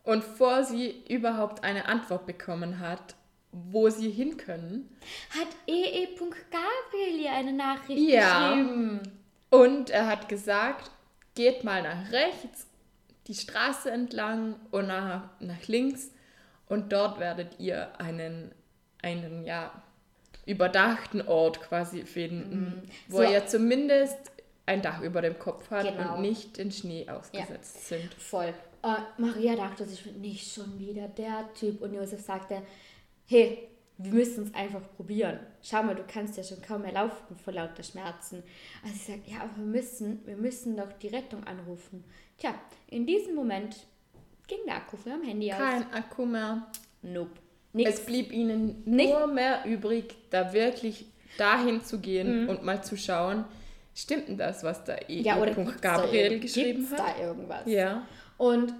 Und 0.03 0.23
vor 0.23 0.63
sie 0.63 1.03
überhaupt 1.09 1.63
eine 1.63 1.87
Antwort 1.87 2.25
bekommen 2.25 2.79
hat, 2.79 3.15
wo 3.51 3.89
sie 3.89 4.09
hin 4.09 4.37
können, 4.37 4.89
Hat 5.31 5.47
E 5.67 6.03
EE.Gabriel 6.03 7.19
ihr 7.21 7.31
eine 7.31 7.53
Nachricht 7.53 7.99
Ja. 8.09 8.49
geschrieben? 8.55 9.01
Und 9.49 9.89
er 9.89 10.07
hat 10.07 10.29
gesagt, 10.29 10.89
geht 11.35 11.63
mal 11.63 11.81
nach 11.83 12.11
rechts, 12.11 12.67
die 13.27 13.33
Straße 13.35 13.91
entlang 13.91 14.55
und 14.71 14.87
nach, 14.87 15.23
nach 15.39 15.67
links 15.67 16.11
und 16.67 16.91
dort 16.93 17.19
werdet 17.19 17.59
ihr 17.59 17.99
einen, 17.99 18.51
einen 19.01 19.45
ja, 19.45 19.71
überdachten 20.45 21.21
Ort 21.27 21.61
quasi 21.61 22.03
finden, 22.05 22.83
wo 23.07 23.19
Mhm. 23.19 23.25
So- 23.25 23.31
ihr 23.31 23.47
zumindest 23.47 24.17
ein 24.65 24.81
Dach 24.81 25.01
über 25.01 25.21
dem 25.21 25.37
Kopf 25.37 25.69
hat 25.69 25.85
Genau. 25.85 26.15
und 26.15 26.21
nicht 26.21 26.57
den 26.57 26.71
Schnee 26.71 27.07
ausgesetzt 27.09 27.87
sind. 27.87 28.13
Voll. 28.13 28.53
Äh, 28.83 28.95
Maria 29.17 29.55
dachte 29.55 29.85
sich, 29.85 30.05
nicht 30.15 30.53
schon 30.53 30.79
wieder 30.79 31.07
der 31.09 31.49
Typ. 31.53 31.81
Und 31.81 31.93
Josef 31.93 32.21
sagte, 32.21 32.61
hey, 33.31 33.67
wir 33.97 34.11
müssen 34.13 34.43
es 34.45 34.53
einfach 34.55 34.81
probieren. 34.95 35.39
Schau 35.61 35.83
mal, 35.83 35.95
du 35.95 36.03
kannst 36.07 36.35
ja 36.37 36.43
schon 36.43 36.61
kaum 36.61 36.81
mehr 36.81 36.91
laufen 36.91 37.35
vor 37.37 37.53
lauter 37.53 37.83
Schmerzen. 37.83 38.43
Also 38.83 38.95
sie 38.97 39.11
sagt, 39.11 39.27
ja, 39.27 39.41
aber 39.41 39.55
wir 39.57 39.65
müssen, 39.65 40.25
wir 40.25 40.35
müssen 40.37 40.75
doch 40.75 40.91
die 40.93 41.07
Rettung 41.09 41.43
anrufen. 41.45 42.03
Tja, 42.37 42.55
in 42.87 43.05
diesem 43.05 43.35
Moment 43.35 43.75
ging 44.47 44.57
der 44.65 44.77
Akku 44.77 44.97
von 44.97 45.11
ihrem 45.11 45.23
Handy 45.23 45.51
aus. 45.51 45.59
Kein 45.59 45.93
Akku 45.93 46.25
mehr. 46.25 46.67
Nope. 47.03 47.31
Es 47.73 47.73
Nix. 47.73 48.05
blieb 48.05 48.31
ihnen 48.33 48.81
Nicht- 48.85 49.13
nur 49.13 49.27
mehr 49.27 49.63
übrig, 49.65 50.15
da 50.31 50.51
wirklich 50.51 51.05
dahin 51.37 51.81
zu 51.83 51.97
Mhm. 51.97 52.01
gehen 52.01 52.49
und 52.49 52.63
mal 52.63 52.83
zu 52.83 52.97
schauen, 52.97 53.45
stimmt 53.93 54.27
denn 54.29 54.37
das, 54.37 54.63
was 54.63 54.83
da 54.83 54.95
E. 55.07 55.21
Ja, 55.21 55.37
oder 55.39 55.53
Punkt 55.53 55.81
Gabriel 55.81 56.39
geschrieben 56.39 56.79
gibt's 56.79 56.91
hat? 56.91 57.17
da 57.17 57.23
irgendwas? 57.23 57.61
Ja. 57.67 58.05
Und 58.37 58.73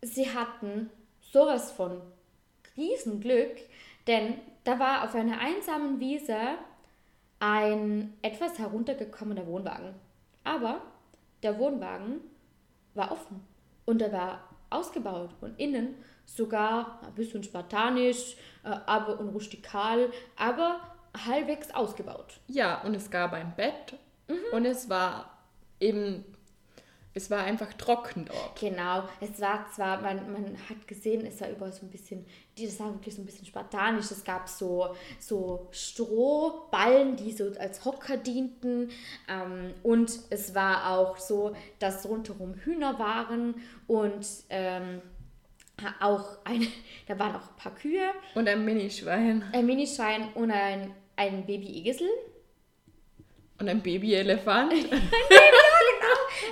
sie 0.00 0.28
hatten 0.30 0.90
sowas 1.20 1.70
von 1.70 2.00
Riesenglück, 2.76 3.56
denn 4.06 4.34
da 4.64 4.78
war 4.78 5.04
auf 5.04 5.14
einer 5.14 5.38
einsamen 5.40 5.98
Wiese 6.00 6.36
ein 7.40 8.14
etwas 8.22 8.58
heruntergekommener 8.58 9.46
Wohnwagen. 9.46 9.94
Aber 10.44 10.82
der 11.42 11.58
Wohnwagen 11.58 12.20
war 12.94 13.10
offen 13.12 13.40
und 13.84 14.00
er 14.02 14.12
war 14.12 14.48
ausgebaut 14.70 15.30
und 15.40 15.58
innen 15.58 15.96
sogar 16.24 17.00
ein 17.04 17.14
bisschen 17.14 17.42
spartanisch 17.42 18.36
äh, 18.64 18.68
aber 18.86 19.18
und 19.18 19.30
rustikal, 19.30 20.10
aber 20.36 20.80
halbwegs 21.26 21.74
ausgebaut. 21.74 22.40
Ja, 22.46 22.80
und 22.82 22.94
es 22.94 23.10
gab 23.10 23.32
ein 23.32 23.54
Bett 23.56 23.96
Mhm. 24.28 24.38
und 24.52 24.64
es 24.64 24.88
war 24.88 25.36
eben, 25.80 26.24
es 27.14 27.30
war 27.30 27.44
einfach 27.44 27.72
trocken 27.74 28.24
dort. 28.24 28.58
Genau, 28.58 29.08
es 29.20 29.40
war 29.40 29.66
zwar, 29.74 30.00
man, 30.00 30.32
man 30.32 30.56
hat 30.68 30.88
gesehen, 30.88 31.26
es 31.26 31.40
war 31.40 31.50
überall 31.50 31.72
so 31.72 31.84
ein 31.84 31.90
bisschen, 31.90 32.24
das 32.58 32.80
war 32.80 32.92
wirklich 32.94 33.14
so 33.14 33.22
ein 33.22 33.26
bisschen 33.26 33.46
spartanisch. 33.46 34.10
Es 34.10 34.24
gab 34.24 34.48
so, 34.48 34.94
so 35.18 35.68
Strohballen, 35.72 37.16
die 37.16 37.32
so 37.32 37.52
als 37.58 37.84
Hocker 37.84 38.16
dienten. 38.16 38.90
Ähm, 39.28 39.74
und 39.82 40.10
es 40.30 40.54
war 40.54 40.90
auch 40.90 41.18
so, 41.18 41.54
dass 41.78 42.06
rundherum 42.06 42.54
Hühner 42.54 42.98
waren 42.98 43.56
und 43.86 44.26
ähm, 44.48 45.02
auch 46.00 46.38
eine, 46.44 46.66
da 47.08 47.18
waren 47.18 47.36
auch 47.36 47.50
ein 47.50 47.56
paar 47.56 47.74
Kühe. 47.74 48.10
Und 48.34 48.48
ein 48.48 48.64
Minischwein. 48.64 49.44
Ein 49.52 49.66
Minischwein 49.66 50.32
und 50.34 50.50
ein, 50.50 50.94
ein 51.16 51.44
Baby-Esel. 51.44 52.08
Und 53.58 53.68
ein 53.68 53.82
Babyelefant. 53.82 54.72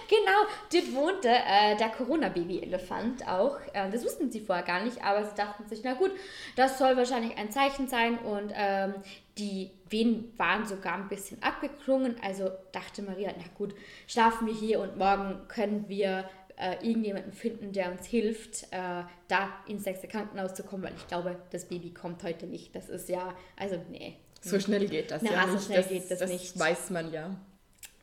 Genau, 0.08 0.46
dort 0.72 0.94
wohnte 0.94 1.28
äh, 1.28 1.76
der 1.76 1.88
Corona-Baby-Elefant 1.90 3.26
auch. 3.28 3.58
Äh, 3.72 3.90
das 3.90 4.04
wussten 4.04 4.30
sie 4.30 4.40
vorher 4.40 4.64
gar 4.64 4.82
nicht, 4.84 5.02
aber 5.04 5.24
sie 5.24 5.34
dachten 5.34 5.68
sich, 5.68 5.80
na 5.84 5.94
gut, 5.94 6.12
das 6.56 6.78
soll 6.78 6.96
wahrscheinlich 6.96 7.36
ein 7.38 7.50
Zeichen 7.50 7.88
sein. 7.88 8.18
Und 8.18 8.52
ähm, 8.54 8.94
die 9.38 9.70
Wehen 9.88 10.32
waren 10.36 10.66
sogar 10.66 10.94
ein 10.94 11.08
bisschen 11.08 11.42
abgeklungen. 11.42 12.16
Also 12.22 12.50
dachte 12.72 13.02
Maria, 13.02 13.32
na 13.36 13.44
gut, 13.56 13.74
schlafen 14.06 14.46
wir 14.46 14.54
hier 14.54 14.80
und 14.80 14.96
morgen 14.96 15.46
können 15.48 15.88
wir 15.88 16.28
äh, 16.56 16.74
irgendjemanden 16.86 17.32
finden, 17.32 17.72
der 17.72 17.90
uns 17.90 18.06
hilft, 18.06 18.64
äh, 18.70 19.02
da 19.28 19.48
ins 19.66 19.84
sechste 19.84 20.08
Krankenhaus 20.08 20.54
zu 20.54 20.62
kommen, 20.62 20.82
weil 20.82 20.94
ich 20.94 21.06
glaube, 21.08 21.36
das 21.50 21.64
Baby 21.66 21.90
kommt 21.94 22.22
heute 22.22 22.46
nicht. 22.46 22.74
Das 22.74 22.88
ist 22.88 23.08
ja, 23.08 23.34
also 23.56 23.76
nee. 23.90 24.16
So 24.42 24.58
schnell 24.58 24.86
geht 24.88 25.10
das 25.10 25.22
Na, 25.22 25.32
ja 25.32 25.46
so 25.46 25.54
nicht. 25.54 25.64
schnell 25.66 25.78
das, 25.82 25.88
geht 25.88 26.10
das 26.10 26.18
das 26.18 26.30
nicht. 26.30 26.58
weiß 26.58 26.90
man 26.90 27.12
ja. 27.12 27.36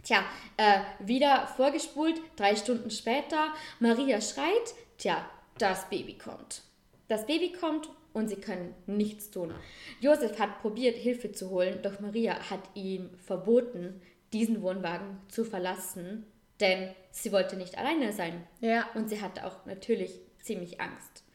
Tja, 0.08 0.24
äh, 0.56 0.80
wieder 1.00 1.48
vorgespult, 1.58 2.22
drei 2.38 2.56
Stunden 2.56 2.90
später, 2.92 3.52
Maria 3.82 4.22
schreit, 4.22 4.74
tja, 4.98 5.30
das 5.58 5.90
Baby 5.90 6.18
kommt. 6.18 6.62
Das 7.10 7.26
Baby 7.26 7.52
kommt 7.52 7.90
und 8.14 8.30
sie 8.30 8.38
können 8.38 8.74
nichts 8.86 9.32
tun. 9.32 9.54
Josef 10.00 10.40
hat 10.40 10.62
probiert, 10.62 10.96
Hilfe 10.96 11.34
zu 11.34 11.50
holen, 11.50 11.82
doch 11.84 12.00
Maria 12.00 12.40
hat 12.50 12.62
ihm 12.74 13.10
verboten, 13.18 14.02
diesen 14.32 14.62
Wohnwagen 14.62 15.20
zu 15.28 15.44
verlassen, 15.44 16.26
denn 16.62 16.96
sie 17.12 17.34
wollte 17.34 17.58
nicht 17.58 17.78
alleine 17.78 18.14
sein. 18.14 18.48
Ja. 18.62 18.88
Und 18.96 19.10
sie 19.10 19.22
hatte 19.22 19.46
auch 19.46 19.66
natürlich 19.66 20.22
ziemlich 20.40 20.80
Angst. 20.80 21.26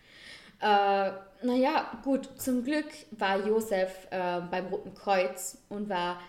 Äh, 0.62 1.12
naja, 1.42 2.00
gut, 2.04 2.40
zum 2.40 2.64
Glück 2.64 2.88
war 3.10 3.46
Josef 3.46 4.08
äh, 4.10 4.40
beim 4.50 4.68
Roten 4.68 4.94
Kreuz 4.94 5.58
und 5.68 5.90
war 5.90 6.22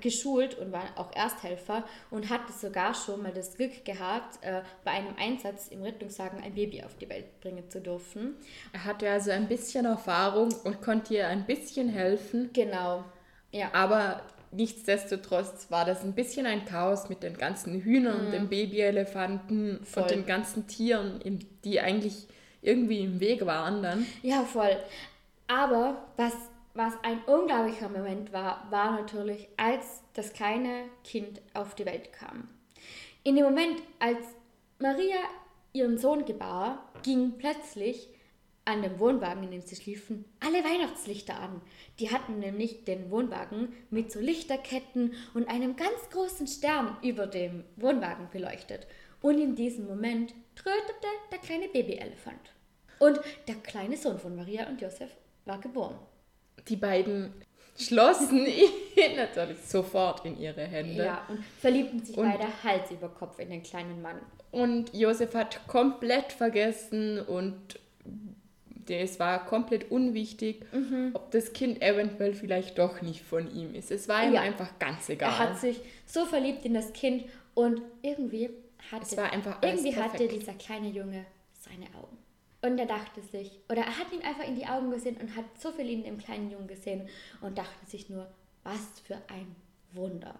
geschult 0.00 0.56
und 0.58 0.72
war 0.72 0.84
auch 0.96 1.14
Ersthelfer 1.14 1.84
und 2.10 2.28
hatte 2.30 2.52
sogar 2.52 2.94
schon 2.94 3.22
mal 3.22 3.32
das 3.32 3.54
Glück 3.56 3.84
gehabt, 3.84 4.38
äh, 4.42 4.62
bei 4.84 4.92
einem 4.92 5.14
Einsatz 5.18 5.68
im 5.68 5.82
Rettungswagen 5.82 6.42
ein 6.42 6.54
Baby 6.54 6.82
auf 6.84 6.96
die 6.96 7.08
Welt 7.08 7.40
bringen 7.40 7.68
zu 7.70 7.80
dürfen. 7.80 8.34
Er 8.72 8.84
hatte 8.84 9.10
also 9.10 9.30
ein 9.30 9.48
bisschen 9.48 9.84
Erfahrung 9.84 10.54
und 10.64 10.80
konnte 10.82 11.14
ihr 11.14 11.28
ein 11.28 11.46
bisschen 11.46 11.88
helfen. 11.88 12.50
Genau. 12.52 13.04
Ja. 13.52 13.68
Aber 13.72 14.22
nichtsdestotrotz 14.50 15.70
war 15.70 15.84
das 15.84 16.02
ein 16.04 16.14
bisschen 16.14 16.46
ein 16.46 16.64
Chaos 16.64 17.08
mit 17.08 17.22
den 17.22 17.36
ganzen 17.36 17.80
Hühnern, 17.80 18.30
den 18.30 18.48
Babyelefanten 18.48 19.72
Mhm. 19.80 19.84
Voll. 19.84 20.02
und 20.02 20.10
den 20.10 20.26
ganzen 20.26 20.66
Tieren, 20.66 21.20
die 21.64 21.80
eigentlich 21.80 22.26
irgendwie 22.62 23.00
im 23.00 23.20
Weg 23.20 23.44
waren 23.46 23.82
dann. 23.82 24.06
Ja, 24.22 24.42
voll. 24.42 24.76
Aber 25.46 25.96
was, 26.16 26.34
was 26.78 26.94
ein 27.02 27.24
unglaublicher 27.24 27.88
Moment 27.88 28.32
war, 28.32 28.64
war 28.70 28.92
natürlich, 28.92 29.48
als 29.56 30.00
das 30.14 30.32
kleine 30.32 30.84
Kind 31.02 31.42
auf 31.52 31.74
die 31.74 31.84
Welt 31.84 32.12
kam. 32.12 32.48
In 33.24 33.34
dem 33.34 33.46
Moment, 33.46 33.82
als 33.98 34.24
Maria 34.78 35.18
ihren 35.72 35.98
Sohn 35.98 36.24
gebar, 36.24 36.92
gingen 37.02 37.36
plötzlich 37.36 38.08
an 38.64 38.82
dem 38.82 39.00
Wohnwagen, 39.00 39.42
in 39.42 39.50
dem 39.50 39.60
sie 39.60 39.74
schliefen, 39.74 40.24
alle 40.38 40.62
Weihnachtslichter 40.62 41.40
an. 41.40 41.60
Die 41.98 42.12
hatten 42.12 42.38
nämlich 42.38 42.84
den 42.84 43.10
Wohnwagen 43.10 43.72
mit 43.90 44.12
so 44.12 44.20
Lichterketten 44.20 45.14
und 45.34 45.48
einem 45.48 45.74
ganz 45.74 46.10
großen 46.12 46.46
Stern 46.46 46.96
über 47.02 47.26
dem 47.26 47.64
Wohnwagen 47.74 48.28
beleuchtet. 48.30 48.86
Und 49.20 49.40
in 49.40 49.56
diesem 49.56 49.88
Moment 49.88 50.32
trötete 50.54 51.08
der 51.32 51.38
kleine 51.38 51.66
Babyelefant. 51.66 52.52
Und 53.00 53.18
der 53.48 53.56
kleine 53.56 53.96
Sohn 53.96 54.20
von 54.20 54.36
Maria 54.36 54.68
und 54.68 54.80
Josef 54.80 55.10
war 55.44 55.58
geboren. 55.58 55.98
Die 56.68 56.76
beiden 56.76 57.32
schlossen 57.76 58.46
ihn 58.96 59.16
natürlich 59.16 59.58
sofort 59.64 60.24
in 60.24 60.38
ihre 60.38 60.62
Hände. 60.64 61.04
Ja, 61.04 61.24
und 61.28 61.44
verliebten 61.60 62.04
sich 62.04 62.16
Und- 62.16 62.30
beide 62.30 62.46
Hals 62.64 62.90
über 62.90 63.08
Kopf 63.08 63.38
in 63.38 63.50
den 63.50 63.62
kleinen 63.62 64.02
Mann. 64.02 64.18
Und 64.50 64.92
Josef 64.94 65.34
hat 65.34 65.66
komplett 65.68 66.32
vergessen 66.32 67.20
und 67.20 67.78
es 68.88 69.20
war 69.20 69.44
komplett 69.44 69.90
unwichtig, 69.90 70.64
Mhm. 70.72 71.10
ob 71.12 71.30
das 71.30 71.52
Kind 71.52 71.82
eventuell 71.82 72.32
vielleicht 72.32 72.78
doch 72.78 73.02
nicht 73.02 73.20
von 73.22 73.54
ihm 73.54 73.74
ist. 73.74 73.90
Es 73.90 74.08
war 74.08 74.24
ihm 74.26 74.32
Ja. 74.32 74.40
einfach 74.40 74.78
ganz 74.78 75.10
egal. 75.10 75.28
Er 75.30 75.38
hat 75.38 75.58
sich 75.60 75.78
so 76.06 76.24
verliebt 76.24 76.64
in 76.64 76.72
das 76.72 76.94
Kind 76.94 77.24
und 77.54 77.82
irgendwie 78.00 78.48
hatte, 78.90 79.02
Es 79.02 79.16
war 79.18 79.30
einfach 79.30 79.58
irgendwie 79.62 79.94
hatte 79.94 80.26
dieser 80.26 80.54
kleine 80.54 80.88
Junge 80.88 81.26
seine 81.60 81.84
Augen. 82.02 82.16
Und 82.60 82.78
er 82.78 82.86
dachte 82.86 83.22
sich, 83.22 83.60
oder 83.68 83.82
er 83.82 83.98
hat 83.98 84.12
ihn 84.12 84.22
einfach 84.22 84.46
in 84.46 84.56
die 84.56 84.66
Augen 84.66 84.90
gesehen 84.90 85.16
und 85.18 85.36
hat 85.36 85.44
so 85.58 85.70
viel 85.70 85.88
in 85.90 86.02
dem 86.02 86.18
kleinen 86.18 86.50
Jungen 86.50 86.66
gesehen 86.66 87.08
und 87.40 87.56
dachte 87.56 87.86
sich 87.86 88.10
nur, 88.10 88.26
was 88.64 89.00
für 89.04 89.16
ein 89.28 89.54
Wunder. 89.92 90.34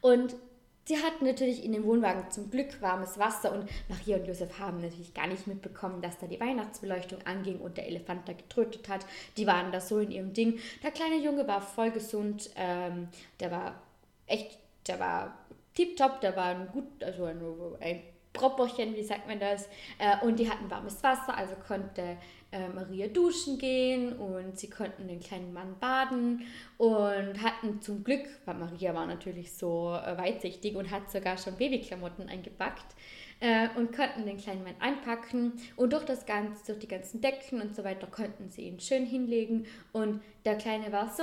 Und 0.00 0.36
sie 0.84 0.96
hatten 0.98 1.24
natürlich 1.24 1.64
in 1.64 1.72
dem 1.72 1.84
Wohnwagen 1.84 2.30
zum 2.30 2.50
Glück 2.50 2.80
warmes 2.80 3.18
Wasser 3.18 3.52
und 3.52 3.68
Maria 3.88 4.16
und 4.16 4.26
Josef 4.26 4.58
haben 4.60 4.80
natürlich 4.80 5.12
gar 5.12 5.26
nicht 5.26 5.48
mitbekommen, 5.48 6.02
dass 6.02 6.18
da 6.18 6.26
die 6.26 6.40
Weihnachtsbeleuchtung 6.40 7.20
anging 7.26 7.58
und 7.58 7.76
der 7.76 7.88
Elefant 7.88 8.28
da 8.28 8.32
getrötet 8.32 8.88
hat. 8.88 9.04
Die 9.36 9.46
waren 9.46 9.72
da 9.72 9.80
so 9.80 9.98
in 9.98 10.12
ihrem 10.12 10.32
Ding. 10.32 10.60
Der 10.82 10.92
kleine 10.92 11.16
Junge 11.16 11.48
war 11.48 11.60
voll 11.60 11.90
gesund, 11.90 12.50
ähm, 12.56 13.08
der 13.40 13.50
war 13.50 13.82
echt, 14.26 14.58
der 14.86 15.00
war 15.00 15.38
tipptopp, 15.74 16.20
der 16.20 16.36
war 16.36 16.46
ein 16.46 16.68
gut, 16.68 17.02
also 17.02 17.24
ein, 17.24 17.40
ein 17.80 18.02
Propperchen, 18.32 18.94
wie 18.94 19.02
sagt 19.02 19.26
man 19.26 19.40
das? 19.40 19.68
Äh, 19.98 20.24
und 20.24 20.38
die 20.38 20.48
hatten 20.48 20.70
warmes 20.70 21.02
Wasser, 21.02 21.36
also 21.36 21.54
konnte 21.66 22.16
äh, 22.52 22.68
Maria 22.68 23.08
duschen 23.08 23.58
gehen 23.58 24.12
und 24.14 24.58
sie 24.58 24.68
konnten 24.68 25.08
den 25.08 25.20
kleinen 25.20 25.52
Mann 25.52 25.78
baden 25.78 26.46
und 26.78 27.42
hatten 27.42 27.80
zum 27.80 28.02
Glück, 28.04 28.26
weil 28.44 28.56
Maria 28.56 28.94
war 28.94 29.06
natürlich 29.06 29.52
so 29.52 29.94
äh, 29.94 30.16
weitsichtig 30.18 30.76
und 30.76 30.90
hat 30.90 31.10
sogar 31.10 31.38
schon 31.38 31.56
Babyklamotten 31.56 32.28
eingepackt 32.28 32.94
äh, 33.40 33.68
und 33.76 33.94
konnten 33.94 34.26
den 34.26 34.36
kleinen 34.36 34.64
Mann 34.64 34.74
einpacken 34.80 35.52
und 35.76 35.92
durch 35.92 36.04
das 36.04 36.26
Ganze, 36.26 36.66
durch 36.66 36.80
die 36.80 36.88
ganzen 36.88 37.20
Decken 37.20 37.60
und 37.60 37.74
so 37.74 37.84
weiter 37.84 38.06
konnten 38.06 38.48
sie 38.48 38.62
ihn 38.62 38.80
schön 38.80 39.06
hinlegen 39.06 39.66
und 39.92 40.22
der 40.44 40.56
Kleine 40.56 40.92
war 40.92 41.12
so, 41.14 41.22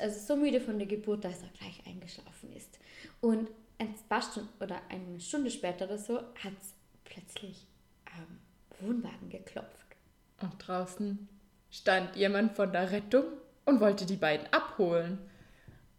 also 0.00 0.18
so 0.18 0.36
müde 0.36 0.60
von 0.60 0.78
der 0.78 0.86
Geburt, 0.86 1.24
dass 1.24 1.42
er 1.42 1.48
gleich 1.58 1.80
eingeschlafen 1.86 2.52
ist. 2.56 2.78
Und 3.20 3.48
ein 3.80 3.94
paar 4.08 4.22
Stunden 4.22 4.62
oder 4.62 4.80
eine 4.88 5.20
Stunde 5.20 5.50
später 5.50 5.86
oder 5.86 5.98
so 5.98 6.18
hat 6.18 6.52
es 6.60 6.74
plötzlich 7.04 7.66
am 8.06 8.38
Wohnwagen 8.80 9.30
geklopft. 9.30 9.86
Und 10.40 10.52
draußen 10.58 11.28
stand 11.70 12.16
jemand 12.16 12.56
von 12.56 12.72
der 12.72 12.90
Rettung 12.90 13.24
und 13.64 13.80
wollte 13.80 14.06
die 14.06 14.16
beiden 14.16 14.46
abholen. 14.52 15.18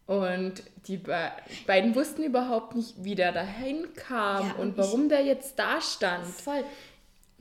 Und 0.06 0.64
die 0.88 0.96
be 0.96 1.30
beiden 1.66 1.94
wussten 1.94 2.24
überhaupt 2.24 2.74
nicht, 2.74 3.04
wie 3.04 3.14
der 3.14 3.32
dahin 3.32 3.94
kam 3.94 4.46
Ja, 4.46 4.52
und 4.54 4.70
und 4.70 4.78
warum 4.78 5.08
der 5.08 5.24
jetzt 5.24 5.58
da 5.58 5.80
stand. 5.80 6.26
Voll, 6.26 6.64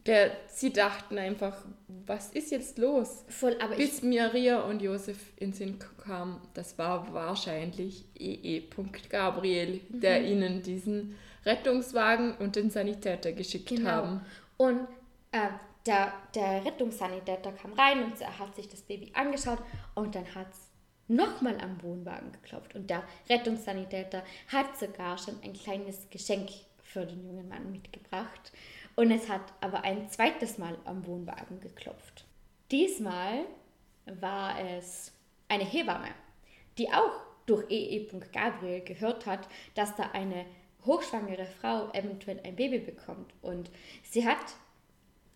Der, 0.08 0.32
sie 0.48 0.74
dachten 0.74 1.20
einfach, 1.20 1.64
was 2.08 2.32
ist 2.32 2.52
jetzt 2.52 2.78
los? 2.80 3.24
voll, 3.30 3.56
ich, 3.72 3.78
Bis 3.78 4.02
Maria 4.02 4.62
und 4.62 4.82
Josef 4.82 5.18
in 5.38 5.54
Sinn 5.54 5.78
kamen, 6.04 6.42
das 6.56 6.78
war 6.80 7.14
wahrscheinlich 7.14 8.06
E.E. 8.18 8.64
Gabriel, 9.10 9.80
der 9.90 10.22
Mhm. 10.22 10.26
ihnen 10.28 10.62
diesen 10.64 11.16
Rettungswagen 11.46 12.36
und 12.38 12.56
den 12.56 12.70
Sanitäter 12.72 13.32
geschickt 13.32 13.70
Genau. 13.70 13.90
haben. 13.90 14.22
Und 14.58 14.88
äh, 15.32 15.50
der, 15.86 16.14
der 16.36 16.66
Rettungssanitäter 16.66 17.52
kam 17.54 17.74
rein 17.74 18.04
und 18.04 18.20
er 18.22 18.40
hat 18.40 18.56
sich 18.56 18.68
das 18.70 18.82
Baby 18.82 19.12
angeschaut 19.14 19.60
und 19.96 20.16
dann 20.16 20.26
hat 20.36 20.48
es 20.52 20.70
nochmal 21.08 21.60
am 21.62 21.82
Wohnwagen 21.84 22.32
geklopft. 22.32 22.74
Und 22.76 22.90
der 22.90 23.04
Rettungssanitäter 23.30 24.24
hat 24.48 24.78
sogar 24.80 25.18
schon 25.18 25.36
ein 25.44 25.54
kleines 25.54 26.10
Geschenk 26.10 26.50
für 26.84 27.06
den 27.06 27.26
jungen 27.26 27.48
Mann 27.50 27.72
mitgebracht. 27.72 28.52
Und 28.96 29.12
es 29.12 29.30
hat 29.30 29.54
aber 29.62 29.84
ein 29.84 30.10
zweites 30.10 30.58
Mal 30.58 30.78
am 30.86 31.06
Wohnwagen 31.06 31.60
geklopft. 31.60 32.26
Diesmal 32.72 33.46
war 34.06 34.60
es 34.60 35.14
eine 35.48 35.66
Hebamme, 35.66 36.10
die 36.78 36.92
auch 36.92 37.22
durch 37.46 37.70
E.E. 37.70 38.08
Gabriel 38.32 38.82
gehört 38.82 39.26
hat, 39.26 39.48
dass 39.76 39.96
da 39.96 40.12
eine 40.12 40.46
hochschwangere 40.86 41.46
Frau 41.46 41.92
eventuell 41.94 42.40
ein 42.44 42.56
Baby 42.56 42.80
bekommt. 42.80 43.34
Und 43.42 43.70
sie 44.04 44.28
hat, 44.28 44.56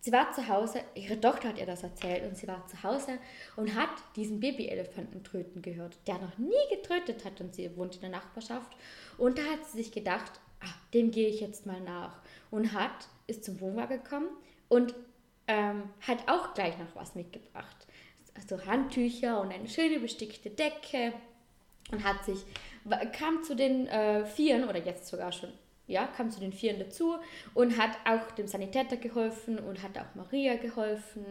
sie 0.06 0.12
war 0.12 0.32
zu 0.32 0.46
Hause, 0.46 0.82
ihre 0.94 1.20
Tochter 1.20 1.48
hat 1.48 1.58
ihr 1.58 1.66
das 1.66 1.82
erzählt 1.82 2.22
und 2.22 2.36
sie 2.36 2.46
war 2.46 2.64
zu 2.68 2.80
Hause 2.84 3.18
und 3.56 3.74
hat 3.74 3.90
diesen 4.14 4.38
Babyelefanten 4.38 5.24
tröten 5.24 5.62
gehört, 5.62 5.98
der 6.06 6.18
noch 6.18 6.38
nie 6.38 6.54
getrötet 6.70 7.24
hat 7.24 7.40
und 7.40 7.56
sie 7.56 7.76
wohnt 7.76 7.96
in 7.96 8.02
der 8.02 8.10
Nachbarschaft. 8.10 8.70
Und 9.18 9.36
da 9.36 9.42
hat 9.42 9.66
sie 9.66 9.78
sich 9.78 9.90
gedacht, 9.90 10.30
ah, 10.60 10.72
dem 10.94 11.10
gehe 11.10 11.28
ich 11.28 11.40
jetzt 11.40 11.66
mal 11.66 11.80
nach. 11.80 12.20
Und 12.52 12.72
hat, 12.72 13.08
ist 13.26 13.44
zum 13.44 13.60
Wohnwagen 13.60 14.00
gekommen 14.00 14.28
und 14.68 14.94
ähm, 15.48 15.90
hat 16.06 16.28
auch 16.28 16.54
gleich 16.54 16.78
noch 16.78 16.94
was 16.94 17.16
mitgebracht. 17.16 17.88
Also 18.36 18.64
Handtücher 18.64 19.40
und 19.40 19.52
eine 19.52 19.68
schöne 19.68 19.98
bestickte 19.98 20.50
Decke 20.50 21.14
und 21.90 22.04
hat 22.04 22.24
sich, 22.24 22.44
kam 23.10 23.42
zu 23.42 23.56
den 23.56 23.88
äh, 23.88 24.24
Vieren 24.24 24.68
oder 24.68 24.78
jetzt 24.78 25.08
sogar 25.08 25.32
schon 25.32 25.52
ja, 25.86 26.06
kam 26.06 26.30
zu 26.30 26.40
den 26.40 26.52
Vieren 26.52 26.78
dazu 26.78 27.16
und 27.54 27.78
hat 27.78 27.90
auch 28.04 28.32
dem 28.32 28.46
Sanitäter 28.46 28.96
geholfen 28.96 29.58
und 29.58 29.82
hat 29.82 29.96
auch 29.98 30.14
Maria 30.14 30.56
geholfen. 30.56 31.24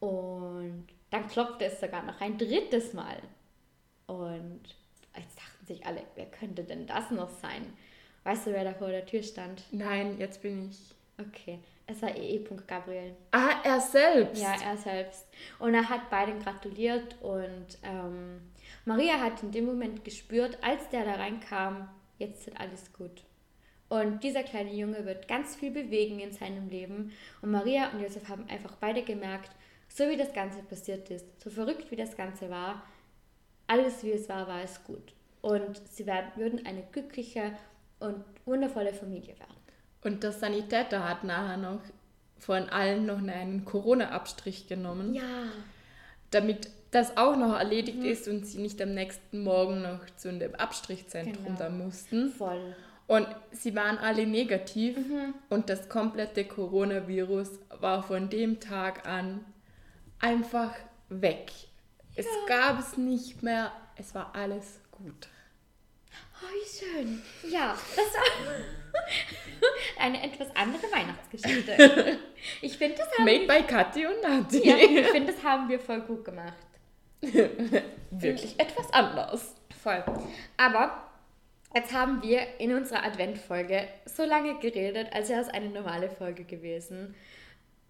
Und 0.00 0.86
dann 1.10 1.28
klopfte 1.28 1.66
es 1.66 1.80
sogar 1.80 2.02
noch 2.04 2.20
ein 2.20 2.38
drittes 2.38 2.92
Mal. 2.92 3.18
Und 4.06 4.62
jetzt 5.16 5.38
dachten 5.38 5.66
sich 5.66 5.84
alle, 5.84 6.02
wer 6.14 6.26
könnte 6.26 6.64
denn 6.64 6.86
das 6.86 7.10
noch 7.10 7.30
sein? 7.30 7.72
Weißt 8.24 8.46
du, 8.46 8.52
wer 8.52 8.64
da 8.64 8.74
vor 8.74 8.88
der 8.88 9.06
Tür 9.06 9.22
stand? 9.22 9.62
Nein, 9.70 10.18
jetzt 10.18 10.42
bin 10.42 10.70
ich. 10.70 10.94
Okay, 11.20 11.58
es 11.86 12.00
war 12.00 12.14
E.E. 12.14 12.44
Gabriel. 12.66 13.16
Ah, 13.32 13.60
er 13.64 13.80
selbst. 13.80 14.40
Ja, 14.40 14.54
er 14.64 14.76
selbst. 14.76 15.26
Und 15.58 15.74
er 15.74 15.88
hat 15.88 16.10
beiden 16.10 16.38
gratuliert 16.40 17.16
und 17.20 17.78
ähm, 17.82 18.40
Maria 18.84 19.18
hat 19.18 19.42
in 19.42 19.50
dem 19.50 19.66
Moment 19.66 20.04
gespürt, 20.04 20.58
als 20.62 20.88
der 20.90 21.04
da 21.04 21.14
reinkam, 21.14 21.88
jetzt 22.18 22.46
ist 22.46 22.60
alles 22.60 22.92
gut. 22.92 23.24
Und 23.88 24.22
dieser 24.22 24.42
kleine 24.42 24.74
Junge 24.74 25.06
wird 25.06 25.28
ganz 25.28 25.56
viel 25.56 25.70
bewegen 25.70 26.20
in 26.20 26.32
seinem 26.32 26.68
Leben. 26.68 27.12
Und 27.40 27.50
Maria 27.50 27.90
und 27.90 28.00
Josef 28.02 28.28
haben 28.28 28.46
einfach 28.48 28.76
beide 28.76 29.02
gemerkt, 29.02 29.50
so 29.88 30.08
wie 30.08 30.16
das 30.16 30.32
Ganze 30.34 30.62
passiert 30.62 31.10
ist, 31.10 31.26
so 31.40 31.48
verrückt 31.48 31.90
wie 31.90 31.96
das 31.96 32.16
Ganze 32.16 32.50
war, 32.50 32.82
alles 33.66 34.02
wie 34.02 34.12
es 34.12 34.28
war, 34.28 34.46
war 34.46 34.62
es 34.62 34.84
gut. 34.84 35.14
Und 35.40 35.80
sie 35.88 36.06
werden, 36.06 36.30
würden 36.36 36.66
eine 36.66 36.82
glückliche 36.92 37.52
und 37.98 38.24
wundervolle 38.44 38.92
Familie 38.92 39.38
werden. 39.38 39.54
Und 40.02 40.22
der 40.22 40.32
Sanitäter 40.32 41.08
hat 41.08 41.24
nachher 41.24 41.56
noch 41.56 41.80
von 42.38 42.68
allen 42.68 43.06
noch 43.06 43.18
einen 43.18 43.64
Corona-Abstrich 43.64 44.68
genommen. 44.68 45.14
Ja. 45.14 45.50
Damit 46.30 46.68
das 46.90 47.16
auch 47.16 47.36
noch 47.36 47.58
erledigt 47.58 47.98
mhm. 47.98 48.06
ist 48.06 48.28
und 48.28 48.46
sie 48.46 48.60
nicht 48.60 48.80
am 48.80 48.94
nächsten 48.94 49.42
Morgen 49.42 49.82
noch 49.82 50.04
zu 50.16 50.32
dem 50.32 50.54
Abstrichzentrum 50.54 51.44
genau. 51.44 51.58
da 51.58 51.68
mussten. 51.68 52.30
Voll. 52.30 52.76
Und 53.08 53.26
sie 53.52 53.74
waren 53.74 53.96
alle 53.96 54.26
negativ 54.26 54.98
mhm. 54.98 55.34
und 55.48 55.70
das 55.70 55.88
komplette 55.88 56.44
Coronavirus 56.44 57.48
war 57.80 58.02
von 58.02 58.28
dem 58.28 58.60
Tag 58.60 59.08
an 59.08 59.46
einfach 60.20 60.74
weg. 61.08 61.50
Ja. 62.14 62.22
Es 62.22 62.26
gab 62.46 62.78
es 62.78 62.98
nicht 62.98 63.42
mehr, 63.42 63.72
es 63.96 64.14
war 64.14 64.34
alles 64.34 64.80
gut. 64.90 65.28
Oh, 66.34 66.46
wie 66.52 66.78
schön. 66.78 67.22
Ja, 67.50 67.78
das 67.96 68.14
war 68.14 68.54
eine 70.04 70.22
etwas 70.22 70.54
andere 70.54 70.92
Weihnachtsgeschichte. 70.92 72.18
Ich 72.60 72.78
finde, 72.78 72.98
das 72.98 73.08
haben 73.18 73.24
Made 73.24 73.40
wir, 73.40 73.48
by 73.48 73.62
Kathi 73.62 74.06
und 74.06 74.22
Nati. 74.22 74.68
Ja, 74.68 74.76
ich 74.76 75.08
finde, 75.08 75.32
das 75.32 75.42
haben 75.42 75.68
wir 75.68 75.80
voll 75.80 76.02
gut 76.02 76.24
gemacht. 76.24 76.54
Wirklich 78.10 78.60
etwas 78.60 78.92
anders. 78.92 79.56
Voll. 79.82 80.04
Aber 80.56 81.07
jetzt 81.74 81.92
haben 81.92 82.22
wir 82.22 82.40
in 82.58 82.74
unserer 82.74 83.04
Adventfolge 83.04 83.88
so 84.04 84.24
lange 84.24 84.58
geredet, 84.58 85.08
als 85.12 85.28
wäre 85.28 85.40
es 85.40 85.48
eine 85.48 85.68
normale 85.68 86.10
Folge 86.10 86.44
gewesen. 86.44 87.14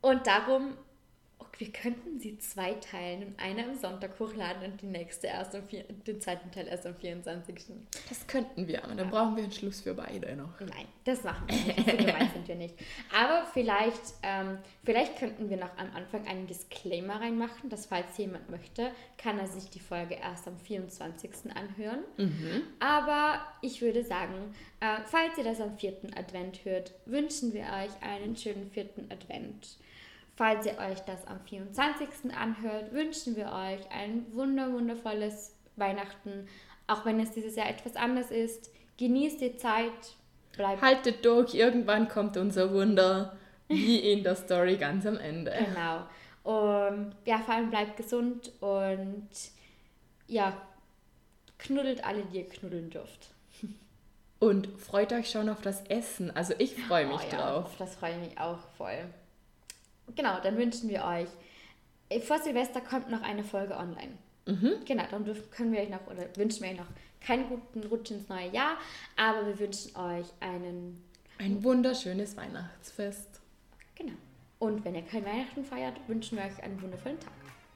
Und 0.00 0.26
darum 0.26 0.76
wir 1.58 1.72
könnten 1.72 2.20
sie 2.20 2.38
zweiteilen 2.38 3.24
und 3.24 3.40
eine 3.40 3.64
am 3.64 3.76
Sonntag 3.76 4.18
hochladen 4.20 4.70
und 4.70 4.80
die 4.80 4.86
nächste 4.86 5.26
erst 5.26 5.56
am 5.56 5.66
vier, 5.66 5.84
den 6.06 6.20
zweiten 6.20 6.52
Teil 6.52 6.68
erst 6.68 6.86
am 6.86 6.94
24. 6.94 7.54
Das 8.08 8.26
könnten 8.28 8.68
wir, 8.68 8.84
aber 8.84 8.94
dann 8.94 9.10
brauchen 9.10 9.36
wir 9.36 9.42
einen 9.42 9.52
Schluss 9.52 9.80
für 9.80 9.94
beide 9.94 10.36
noch. 10.36 10.60
Nein, 10.60 10.86
das 11.04 11.24
machen 11.24 11.48
wir 11.48 11.56
nicht. 11.56 11.90
So 11.90 11.96
gemein 11.96 12.30
sind 12.32 12.46
wir 12.46 12.54
nicht. 12.54 12.74
Aber 13.12 13.44
vielleicht, 13.52 14.00
ähm, 14.22 14.58
vielleicht 14.84 15.18
könnten 15.18 15.50
wir 15.50 15.56
noch 15.56 15.76
am 15.76 15.90
Anfang 15.96 16.26
einen 16.28 16.46
Disclaimer 16.46 17.20
reinmachen, 17.20 17.68
dass 17.68 17.86
falls 17.86 18.16
jemand 18.18 18.48
möchte, 18.50 18.92
kann 19.16 19.38
er 19.40 19.48
sich 19.48 19.68
die 19.68 19.80
Folge 19.80 20.14
erst 20.14 20.46
am 20.46 20.56
24. 20.58 21.30
anhören. 21.54 22.04
Mhm. 22.18 22.62
Aber 22.78 23.40
ich 23.62 23.82
würde 23.82 24.04
sagen, 24.04 24.54
äh, 24.78 24.98
falls 25.06 25.36
ihr 25.36 25.44
das 25.44 25.60
am 25.60 25.76
vierten 25.76 26.14
Advent 26.14 26.64
hört, 26.64 26.92
wünschen 27.04 27.52
wir 27.52 27.62
euch 27.62 27.90
einen 28.00 28.36
schönen 28.36 28.70
vierten 28.70 29.10
Advent. 29.10 29.78
Falls 30.38 30.66
ihr 30.66 30.78
euch 30.78 31.00
das 31.00 31.26
am 31.26 31.40
24. 31.40 32.32
anhört, 32.32 32.92
wünschen 32.92 33.34
wir 33.34 33.46
euch 33.46 33.90
ein 33.90 34.24
wunder 34.32 34.72
wundervolles 34.72 35.56
Weihnachten. 35.74 36.46
Auch 36.86 37.04
wenn 37.04 37.18
es 37.18 37.32
dieses 37.32 37.56
Jahr 37.56 37.68
etwas 37.68 37.96
anders 37.96 38.30
ist. 38.30 38.70
Genießt 38.98 39.40
die 39.40 39.56
Zeit. 39.56 40.14
Bleibt 40.56 40.80
Haltet 40.80 41.24
durch, 41.24 41.54
irgendwann 41.54 42.06
kommt 42.06 42.36
unser 42.36 42.72
Wunder. 42.72 43.36
Wie 43.66 43.98
in 44.12 44.22
der 44.22 44.36
Story 44.36 44.76
ganz 44.76 45.06
am 45.06 45.16
Ende. 45.16 45.52
Genau. 45.58 46.06
Und 46.44 47.16
ja, 47.24 47.38
vor 47.38 47.54
allem 47.54 47.70
bleibt 47.70 47.96
gesund 47.96 48.52
und 48.60 49.28
ja, 50.28 50.56
knuddelt 51.58 52.04
alle, 52.04 52.22
die 52.26 52.38
ihr 52.38 52.48
knuddeln 52.48 52.90
dürft. 52.90 53.30
Und 54.38 54.68
freut 54.78 55.12
euch 55.12 55.30
schon 55.30 55.48
auf 55.48 55.62
das 55.62 55.82
Essen. 55.86 56.30
Also 56.30 56.54
ich 56.58 56.76
freue 56.76 57.08
mich 57.08 57.22
oh, 57.26 57.32
ja, 57.32 57.38
drauf. 57.38 57.64
Auf 57.64 57.76
das 57.76 57.96
freue 57.96 58.12
ich 58.12 58.28
mich 58.28 58.38
auch 58.38 58.60
voll. 58.76 59.04
Genau, 60.16 60.40
dann 60.40 60.56
wünschen 60.56 60.88
wir 60.88 61.04
euch. 61.04 61.28
Äh, 62.08 62.20
vor 62.20 62.38
Silvester 62.38 62.80
kommt 62.80 63.10
noch 63.10 63.22
eine 63.22 63.44
Folge 63.44 63.76
online. 63.76 64.16
Mhm. 64.46 64.84
Genau, 64.84 65.04
dann 65.10 65.24
dürfen, 65.24 65.50
können 65.50 65.72
wir 65.72 65.80
euch 65.80 65.90
noch 65.90 66.06
oder 66.06 66.24
wünschen 66.36 66.62
wir 66.62 66.70
euch 66.70 66.78
noch 66.78 66.86
keinen 67.20 67.48
guten 67.48 67.82
Rutsch 67.84 68.10
ins 68.10 68.28
neue 68.28 68.50
Jahr, 68.50 68.78
aber 69.16 69.46
wir 69.46 69.58
wünschen 69.58 69.94
euch 69.96 70.26
einen 70.40 71.02
ein 71.38 71.62
wunderschönes 71.62 72.36
Weihnachtsfest. 72.36 73.40
Genau. 73.94 74.14
Und 74.58 74.84
wenn 74.84 74.96
ihr 74.96 75.02
kein 75.02 75.24
Weihnachten 75.24 75.64
feiert, 75.64 75.96
wünschen 76.08 76.36
wir 76.36 76.44
euch 76.44 76.60
einen 76.62 76.82
wundervollen 76.82 77.18
Tag. 77.20 77.32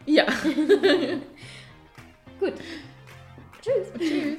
Ja. 0.07 0.25
Gut. 2.41 2.55
Tschüss. 3.63 3.87
Tschüss. 3.99 4.39